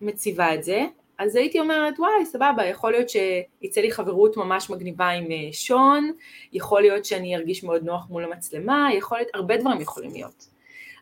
[0.00, 0.84] מציבה את זה,
[1.18, 6.12] אז הייתי אומרת, וואי, סבבה, יכול להיות שיצא לי חברות ממש מגניבה עם אה, שון,
[6.52, 10.48] יכול להיות שאני ארגיש מאוד נוח מול המצלמה, יכול להיות, הרבה דברים יכולים להיות.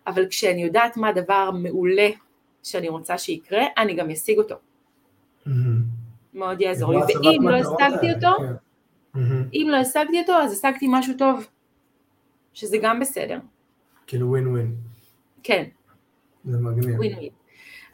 [0.06, 2.08] אבל כשאני יודעת מה הדבר המעולה
[2.62, 4.54] שאני רוצה שיקרה, אני גם אשיג אותו.
[5.46, 5.50] Mm-hmm.
[6.34, 6.98] מאוד יעזור לי.
[6.98, 9.18] ואם לא השגתי אותו, כן.
[9.54, 11.46] אם לא השגתי אותו, אז השגתי משהו טוב,
[12.52, 13.38] שזה גם בסדר.
[14.06, 14.74] כאילו ווין ווין.
[15.42, 15.64] כן.
[16.44, 16.98] זה מגניב.
[16.98, 17.39] ווין ווין.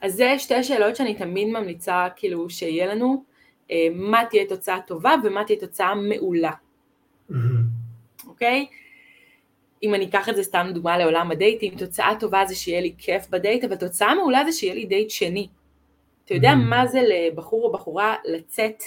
[0.06, 3.24] אז זה שתי שאלות שאני תמיד ממליצה כאילו שיהיה לנו,
[3.70, 6.52] אה, מה תהיה תוצאה טובה ומה תהיה תוצאה מעולה.
[8.26, 8.66] אוקיי?
[9.82, 13.28] אם אני אקח את זה סתם דוגמה לעולם הדייטים, תוצאה טובה זה שיהיה לי כיף
[13.30, 15.48] בדייט, אבל תוצאה מעולה זה שיהיה לי דייט שני.
[16.24, 18.82] אתה יודע מה זה לבחור או בחורה לצאת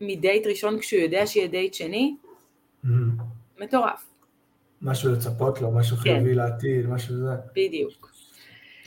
[0.00, 2.16] מדייט ראשון כשהוא יודע שיהיה דייט שני?
[3.60, 4.06] מטורף.
[4.82, 6.02] משהו לצפות לו, משהו כן.
[6.02, 7.34] חיובי לעתיד, משהו זה.
[7.54, 8.15] בדיוק.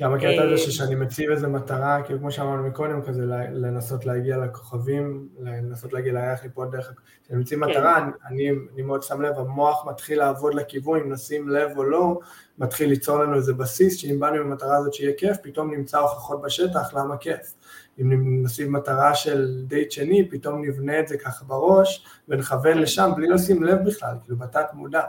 [0.02, 4.38] גם הקטע הזה אה, שאני מציב איזה מטרה, כאילו כמו שאמרנו מקודם, כזה לנסות להגיע
[4.38, 6.94] לכוכבים, לנסות להגיע לירח לי פה דרך,
[7.24, 7.72] כשאני מציב כן.
[7.72, 12.20] מטרה, אני, אני מאוד שם לב, המוח מתחיל לעבוד לכיוון, אם נשים לב או לא,
[12.58, 16.42] מתחיל ליצור לנו איזה בסיס, שאם באנו עם המטרה הזאת שיהיה כיף, פתאום נמצא הוכחות
[16.42, 17.54] בשטח למה כיף.
[18.02, 22.78] אם נשים מטרה של דייט שני, פתאום נבנה את זה ככה בראש, ונכוון כן.
[22.78, 25.04] לשם בלי לשים לב בכלל, כאילו בתת מודע.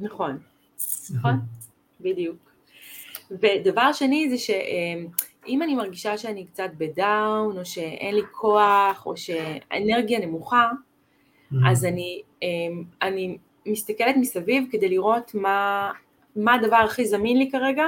[0.00, 0.38] נכון,
[1.14, 1.40] נכון,
[2.00, 2.53] בדיוק.
[3.30, 10.18] ודבר שני זה שאם אני מרגישה שאני קצת בדאון, או שאין לי כוח, או שהאנרגיה
[10.18, 11.56] נמוכה, mm-hmm.
[11.68, 15.90] אז אני, אמ, אני מסתכלת מסביב כדי לראות מה,
[16.36, 17.84] מה הדבר הכי זמין לי כרגע,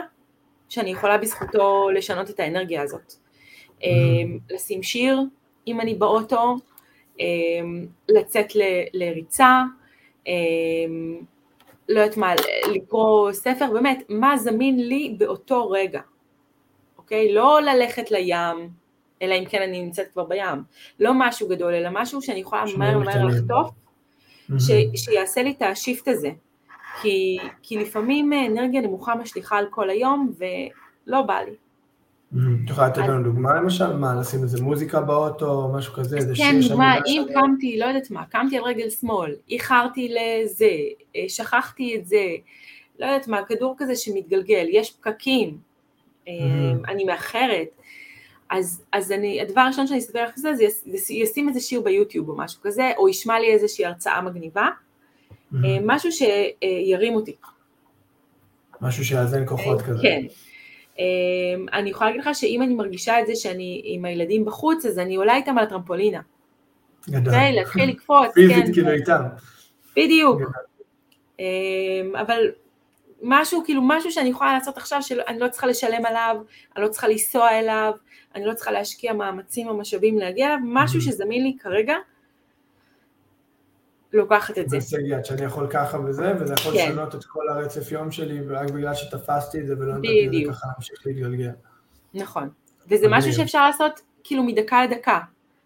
[0.69, 3.13] שאני יכולה בזכותו לשנות את האנרגיה הזאת.
[3.13, 3.85] Mm-hmm.
[4.51, 5.21] לשים שיר,
[5.67, 6.57] אם אני באוטו,
[7.21, 8.61] אמ, לצאת ל,
[8.93, 9.63] לריצה,
[11.89, 12.35] לא יודעת מה,
[12.75, 16.01] לקרוא ספר, באמת, מה זמין לי באותו רגע,
[16.99, 17.35] אוקיי?
[17.35, 18.71] לא ללכת לים,
[19.23, 20.63] אלא אם כן אני נמצאת כבר בים,
[21.01, 23.71] לא משהו גדול, אלא משהו שאני יכולה מהר מהר לחטוף,
[24.59, 26.31] ש, שיעשה לי את השיפט הזה,
[27.03, 31.53] כי, כי לפעמים אנרגיה נמוכה משליכה על כל היום ולא בא לי.
[32.65, 33.97] את יכולה לתת לנו דוגמה למשל?
[33.97, 36.19] מה, לשים איזה מוזיקה באוטו או משהו כזה?
[36.37, 40.71] כן, דוגמה, אם קמתי, לא יודעת מה, קמתי על רגל שמאל, איחרתי לזה,
[41.17, 42.27] אה, שכחתי את זה,
[42.99, 45.59] לא יודעת מה, כדור כזה שמתגלגל, יש פקקים,
[46.29, 46.35] אה,
[46.89, 47.69] אני מאחרת,
[48.51, 52.37] אז, אז אני, הדבר הראשון שאני אסתכל על זה, זה ישים איזה שיר ביוטיוב או
[52.37, 54.69] משהו כזה, או ישמע לי איזושהי הרצאה מגניבה,
[55.55, 57.37] אה, משהו שירים אותי.
[58.81, 60.03] משהו שיאזן כוחות כזה.
[60.03, 60.23] כן.
[60.99, 64.99] אמ, אני יכולה להגיד לך שאם אני מרגישה את זה שאני עם הילדים בחוץ, אז
[64.99, 66.21] אני עולה איתם על הטרמפולינה.
[67.11, 67.35] גדול.
[67.35, 67.53] אוקיי?
[67.53, 68.49] להתחיל לקפוץ, כן.
[68.49, 69.23] פיזית כאילו איתם.
[69.97, 70.41] בדיוק.
[71.41, 72.51] אמ, אבל
[73.23, 76.37] משהו, כאילו משהו שאני יכולה לעשות עכשיו, שאני לא צריכה לשלם עליו,
[76.77, 77.93] אני לא צריכה לנסוע אליו,
[78.35, 81.95] אני לא צריכה להשקיע מאמצים או משאבים להגיע אליו, משהו שזמין לי כרגע,
[84.17, 84.77] לוקחת את זה.
[84.77, 86.89] הישג יד, שאני יכול ככה וזה, וזה יכול כן.
[86.89, 90.67] לשנות את כל הרצף יום שלי, רק בגלל שתפסתי את זה ולא נתתי לזה ככה
[90.67, 91.51] להמשיך להתגלגל.
[92.15, 92.49] נכון,
[92.89, 95.21] וזה משהו שאפשר לעשות כאילו מדקה לדקה,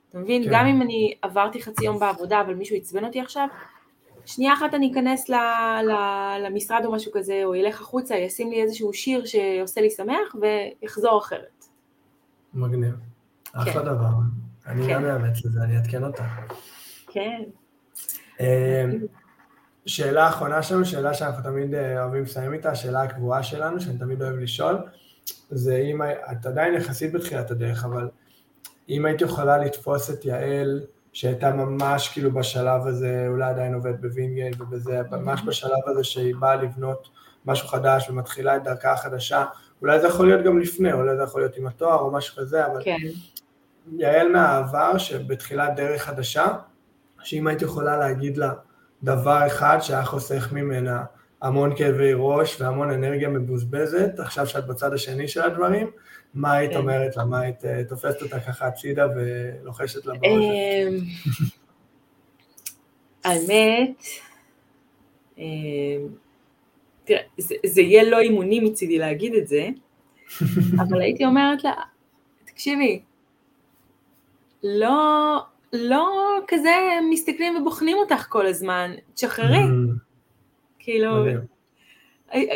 [0.09, 0.45] אתה מבין?
[0.45, 0.51] כן.
[0.53, 3.49] גם אם אני עברתי חצי יום בעבודה, אבל מישהו עצבן אותי עכשיו,
[4.27, 5.35] שנייה אחת אני אכנס ל,
[5.83, 5.93] ל,
[6.47, 11.19] למשרד או משהו כזה, או ילך החוצה, ישים לי איזשהו שיר שעושה לי שמח, ויחזור
[11.19, 11.65] אחרת.
[12.55, 12.95] מגניב.
[13.53, 13.85] אחלה כן.
[13.85, 14.11] דבר.
[14.67, 14.95] אני כן.
[14.95, 16.23] גם אאמץ לזה, אני אעדכן אותך.
[17.07, 17.43] כן.
[18.41, 19.07] אמ,
[19.87, 24.23] שאלה אחרונה שלנו, שאלה שאנחנו תמיד אה, אוהבים לסיים איתה, השאלה הקבועה שלנו, שאני תמיד
[24.23, 24.79] אוהב לשאול,
[25.51, 28.09] זה אם, את עדיין יחסית בתחילת הדרך, אבל
[28.89, 30.81] אם היית יכולה לתפוס את יעל,
[31.13, 36.57] שהייתה ממש כאילו בשלב הזה, אולי עדיין עובד בווינגייט ובזה, ממש בשלב הזה שהיא באה
[36.57, 37.09] לבנות
[37.47, 39.45] משהו חדש ומתחילה את דרכה החדשה,
[39.81, 42.67] אולי זה יכול להיות גם לפני, אולי זה יכול להיות עם התואר או משהו כזה,
[42.67, 42.97] אבל כן.
[43.99, 46.47] יעל מהעבר שבתחילת דרך חדשה,
[47.23, 48.53] שאם היית יכולה להגיד לה
[49.03, 51.05] דבר אחד שהיה חוסך ממנה
[51.43, 55.91] המון כאבי ראש והמון אנרגיה מבוזבזת, עכשיו שאת בצד השני של הדברים,
[56.35, 56.77] מה היית כן.
[56.77, 57.25] אומרת לה?
[57.25, 60.33] מה היית אה, תופסת אותה ככה הצידה ולוחשת לה בראש?
[60.33, 60.99] אמ,
[63.25, 64.03] האמת,
[65.39, 65.45] אמ,
[67.05, 67.23] תראה,
[67.67, 69.69] זה יהיה לא אימוני מצידי להגיד את זה,
[70.83, 71.73] אבל הייתי אומרת לה,
[72.45, 73.03] תקשיבי,
[74.63, 75.39] לא,
[75.73, 76.75] לא כזה
[77.11, 79.57] מסתכלים ובוחנים אותך כל הזמן, תשחררי.
[79.57, 79.99] Mm.
[80.79, 81.25] כאילו,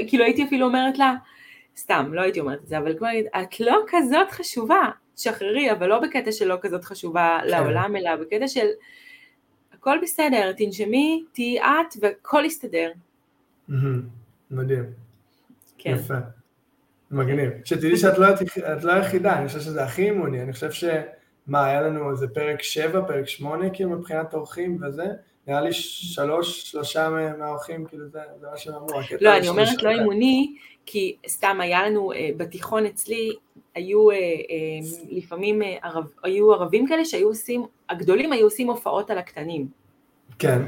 [0.08, 1.14] כאילו הייתי אפילו אומרת לה,
[1.76, 4.82] סתם, לא הייתי אומרת את זה, אבל להגיד, את לא כזאת חשובה,
[5.14, 7.48] תשחררי, אבל לא בקטע של לא כזאת חשובה כן.
[7.48, 8.66] לעולם, אלא בקטע של
[9.72, 12.90] הכל בסדר, תנשמי, תהיי את והכל יסתדר.
[14.50, 14.84] מדהים.
[15.78, 15.94] כן.
[15.94, 16.14] יפה.
[17.10, 17.50] מגניב.
[17.64, 18.26] שתדעי שאת לא,
[18.82, 20.84] לא היחידה, אני חושב שזה הכי אימוני, אני חושב ש...
[21.46, 25.06] מה, היה לנו איזה פרק 7, פרק 8, כאילו, מבחינת אורחים וזה?
[25.46, 29.00] נראה לי שלוש, שלושה מהאורחים, כאילו, זה, זה מה שהם אמרו.
[29.20, 30.54] לא, אני אומרת לא אימוני,
[30.86, 33.32] כי סתם היה לנו, אה, בתיכון אצלי,
[33.74, 34.20] היו אה, אה,
[35.10, 39.68] לפעמים, ערב, היו ערבים כאלה שהיו עושים, הגדולים היו עושים הופעות על הקטנים.
[40.38, 40.62] כן.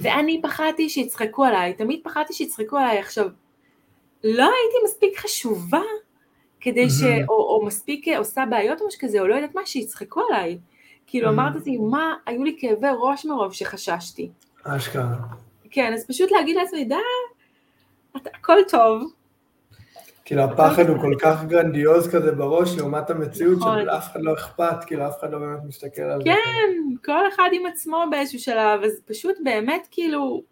[0.00, 2.98] ואני פחדתי שיצחקו עליי, תמיד פחדתי שיצחקו עליי.
[2.98, 3.28] עכשיו,
[4.24, 5.82] לא הייתי מספיק חשובה
[6.60, 7.02] כדי ש...
[7.28, 10.58] או, או מספיק עושה בעיות או משהו כזה, או לא יודעת מה, שיצחקו עליי.
[11.06, 14.30] כאילו אמרת לי, מה, היו לי כאבי ראש מרוב שחששתי.
[14.64, 15.16] אשכרה.
[15.70, 16.94] כן, אז פשוט להגיד לעצמי, די,
[18.14, 19.12] הכל טוב.
[20.24, 23.82] כאילו הפחד הוא כל כך גרנדיוז כזה בראש לעומת המציאות נכון.
[23.82, 26.24] שלאף אחד לא אכפת, כאילו אף אחד לא באמת מסתכל על זה.
[26.24, 30.42] כן, כל אחד עם עצמו באיזשהו שלב, אז פשוט באמת כאילו,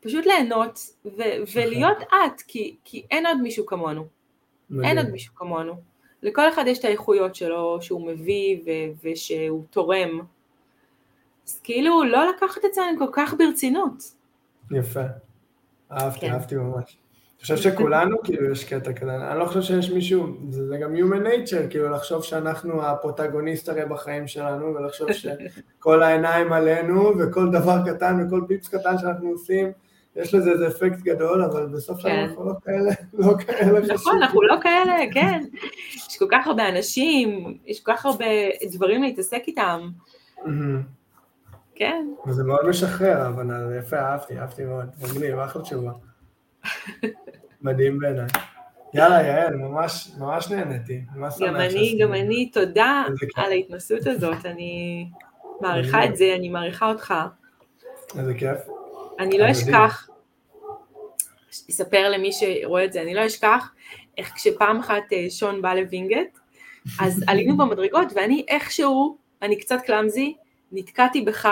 [0.00, 1.08] פשוט ליהנות ו-
[1.42, 1.62] נכון.
[1.62, 4.06] ולהיות את, כי, כי אין עוד מישהו כמונו.
[4.84, 5.74] אין עוד מישהו כמונו.
[6.22, 10.20] לכל אחד יש את האיכויות שלו, שהוא מביא ו- ושהוא תורם.
[11.46, 14.02] אז כאילו לא לקחת את זה כל כך ברצינות.
[14.70, 15.02] יפה.
[15.92, 16.32] אהבתי, כן.
[16.32, 16.98] אהבתי ממש.
[17.38, 20.94] אני חושב שכולנו, כאילו, יש קטע כזה, אני לא חושב שיש מישהו, זה, זה גם
[20.96, 27.76] human nature, כאילו, לחשוב שאנחנו הפרוטגוניסט הרי בחיים שלנו, ולחשוב שכל העיניים עלינו, וכל דבר
[27.86, 29.72] קטן וכל פיפס קטן שאנחנו עושים,
[30.22, 32.18] יש לזה איזה אפקט גדול, אבל בסוף כן.
[32.28, 33.94] אנחנו לא כאלה, לא כאלה חשובים.
[33.94, 35.44] נכון, אנחנו לא כאלה, כן.
[36.08, 38.26] יש כל כך הרבה אנשים, יש כל כך הרבה
[38.72, 39.90] דברים להתעסק איתם.
[41.74, 42.06] כן.
[42.26, 44.86] וזה מאוד משחרר, אבל יפה, אהבתי, אהבתי מאוד.
[45.02, 45.92] מגניב, אחלה תשובה.
[47.62, 48.26] מדהים בעיניי.
[48.94, 51.00] יאללה, יעל, ממש, ממש נהניתי.
[51.46, 53.04] גם אני, גם אני, תודה
[53.36, 55.06] על ההתנסות הזאת, אני
[55.60, 57.14] מעריכה את זה, אני מעריכה אותך.
[58.18, 58.58] איזה כיף.
[59.18, 60.08] אני לא אשכח,
[61.70, 63.72] אספר למי שרואה את זה, אני לא אשכח
[64.18, 66.38] איך כשפעם אחת אה, שון בא לווינגייט,
[67.00, 70.36] אז עלינו במדרגות ואני איכשהו, אני קצת קלאמזי,
[70.72, 71.48] נתקעתי בך,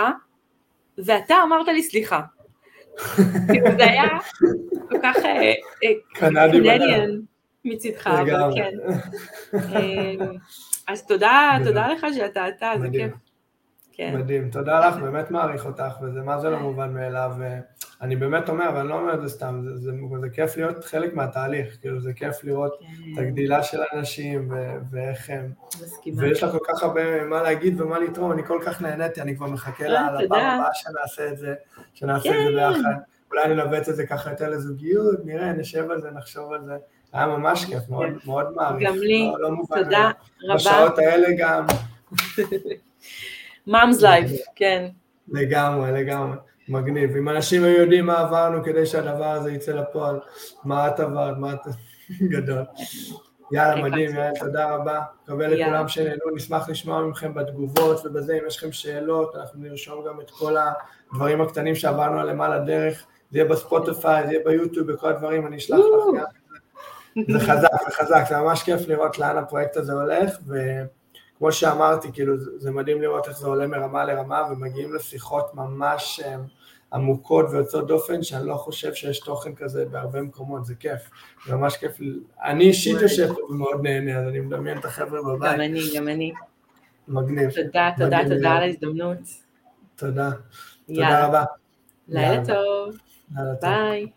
[0.97, 2.21] ואתה אמרת לי סליחה.
[3.47, 4.07] כאילו, זה היה
[4.89, 5.15] כל כך
[6.13, 7.09] קנדיאן
[7.65, 8.71] מצידך, אבל כן.
[10.87, 13.26] אז תודה, תודה לך שאתה אתה, זה כיף.
[13.97, 14.15] כן.
[14.17, 17.31] מדהים, תודה לך, באמת מעריך אותך, וזה מה זה לא מובן מאליו.
[18.01, 19.91] אני באמת אומר, ואני לא אומר את זה סתם, זה, זה,
[20.21, 22.85] זה כיף להיות חלק מהתהליך, כאילו זה כיף לראות כן.
[23.13, 26.21] את הגדילה של האנשים ו- ואיך הם, מסכימה.
[26.21, 29.47] ויש לך כל כך הרבה מה להגיד ומה לתרום, אני כל כך נהניתי, אני כבר
[29.47, 31.53] מחכה אה, לפעם הבאה שנעשה את זה,
[31.93, 32.35] שנעשה כן.
[32.35, 32.73] את זה כן.
[32.73, 32.99] ביחד.
[33.31, 36.77] אולי נלווץ את זה ככה יותר לזוגיות, נראה, נשב על זה, נחשוב על זה.
[37.13, 38.17] היה ממש כיף, מאוד, כן.
[38.25, 38.89] מאוד מעריך.
[38.89, 40.11] גם לי, לא, לא תודה
[40.43, 40.55] רבה.
[40.55, 41.65] בשעות האלה גם.
[43.67, 44.87] מאמס לייף, כן.
[45.27, 46.37] לגמרי, לגמרי.
[46.69, 47.15] מגניב.
[47.17, 50.19] אם אנשים היו יודעים מה עברנו כדי שהדבר הזה יצא לפועל,
[50.63, 51.59] מה את עברת, מה את...
[52.33, 52.63] גדול.
[53.51, 55.01] יאללה, מדהים, יאללה, תודה רבה.
[55.23, 60.21] מקווה לכולם שנהנו, נשמח לשמוע מכם בתגובות ובזה, אם יש לכם שאלות, אנחנו נרשום גם
[60.21, 65.09] את כל הדברים הקטנים שעברנו עליהם על הדרך, זה יהיה בספוטיפיי, זה יהיה ביוטיוב, בכל
[65.09, 66.25] הדברים, אני אשלח לך גם.
[67.31, 70.37] זה חזק, זה חזק, זה ממש כיף לראות לאן הפרויקט הזה הולך,
[71.37, 76.19] וכמו שאמרתי, כאילו, זה מדהים לראות איך זה עולה מרמה לרמה, ומגיעים לשיחות ממש
[76.93, 81.09] עמוקות ויוצאות דופן, שאני לא חושב שיש תוכן כזה בהרבה מקומות, זה כיף,
[81.47, 81.97] זה ממש כיף,
[82.43, 85.53] אני אישית יושב פה ומאוד נהנה, אז אני מדמיין את החבר'ה בבית.
[85.53, 86.33] גם אני, גם אני.
[87.07, 87.49] מגניב.
[87.51, 89.17] תודה, תודה, תודה על ההזדמנות.
[89.95, 90.29] תודה.
[90.87, 91.43] תודה רבה.
[92.07, 92.97] לילה טוב.
[93.61, 94.07] ביי.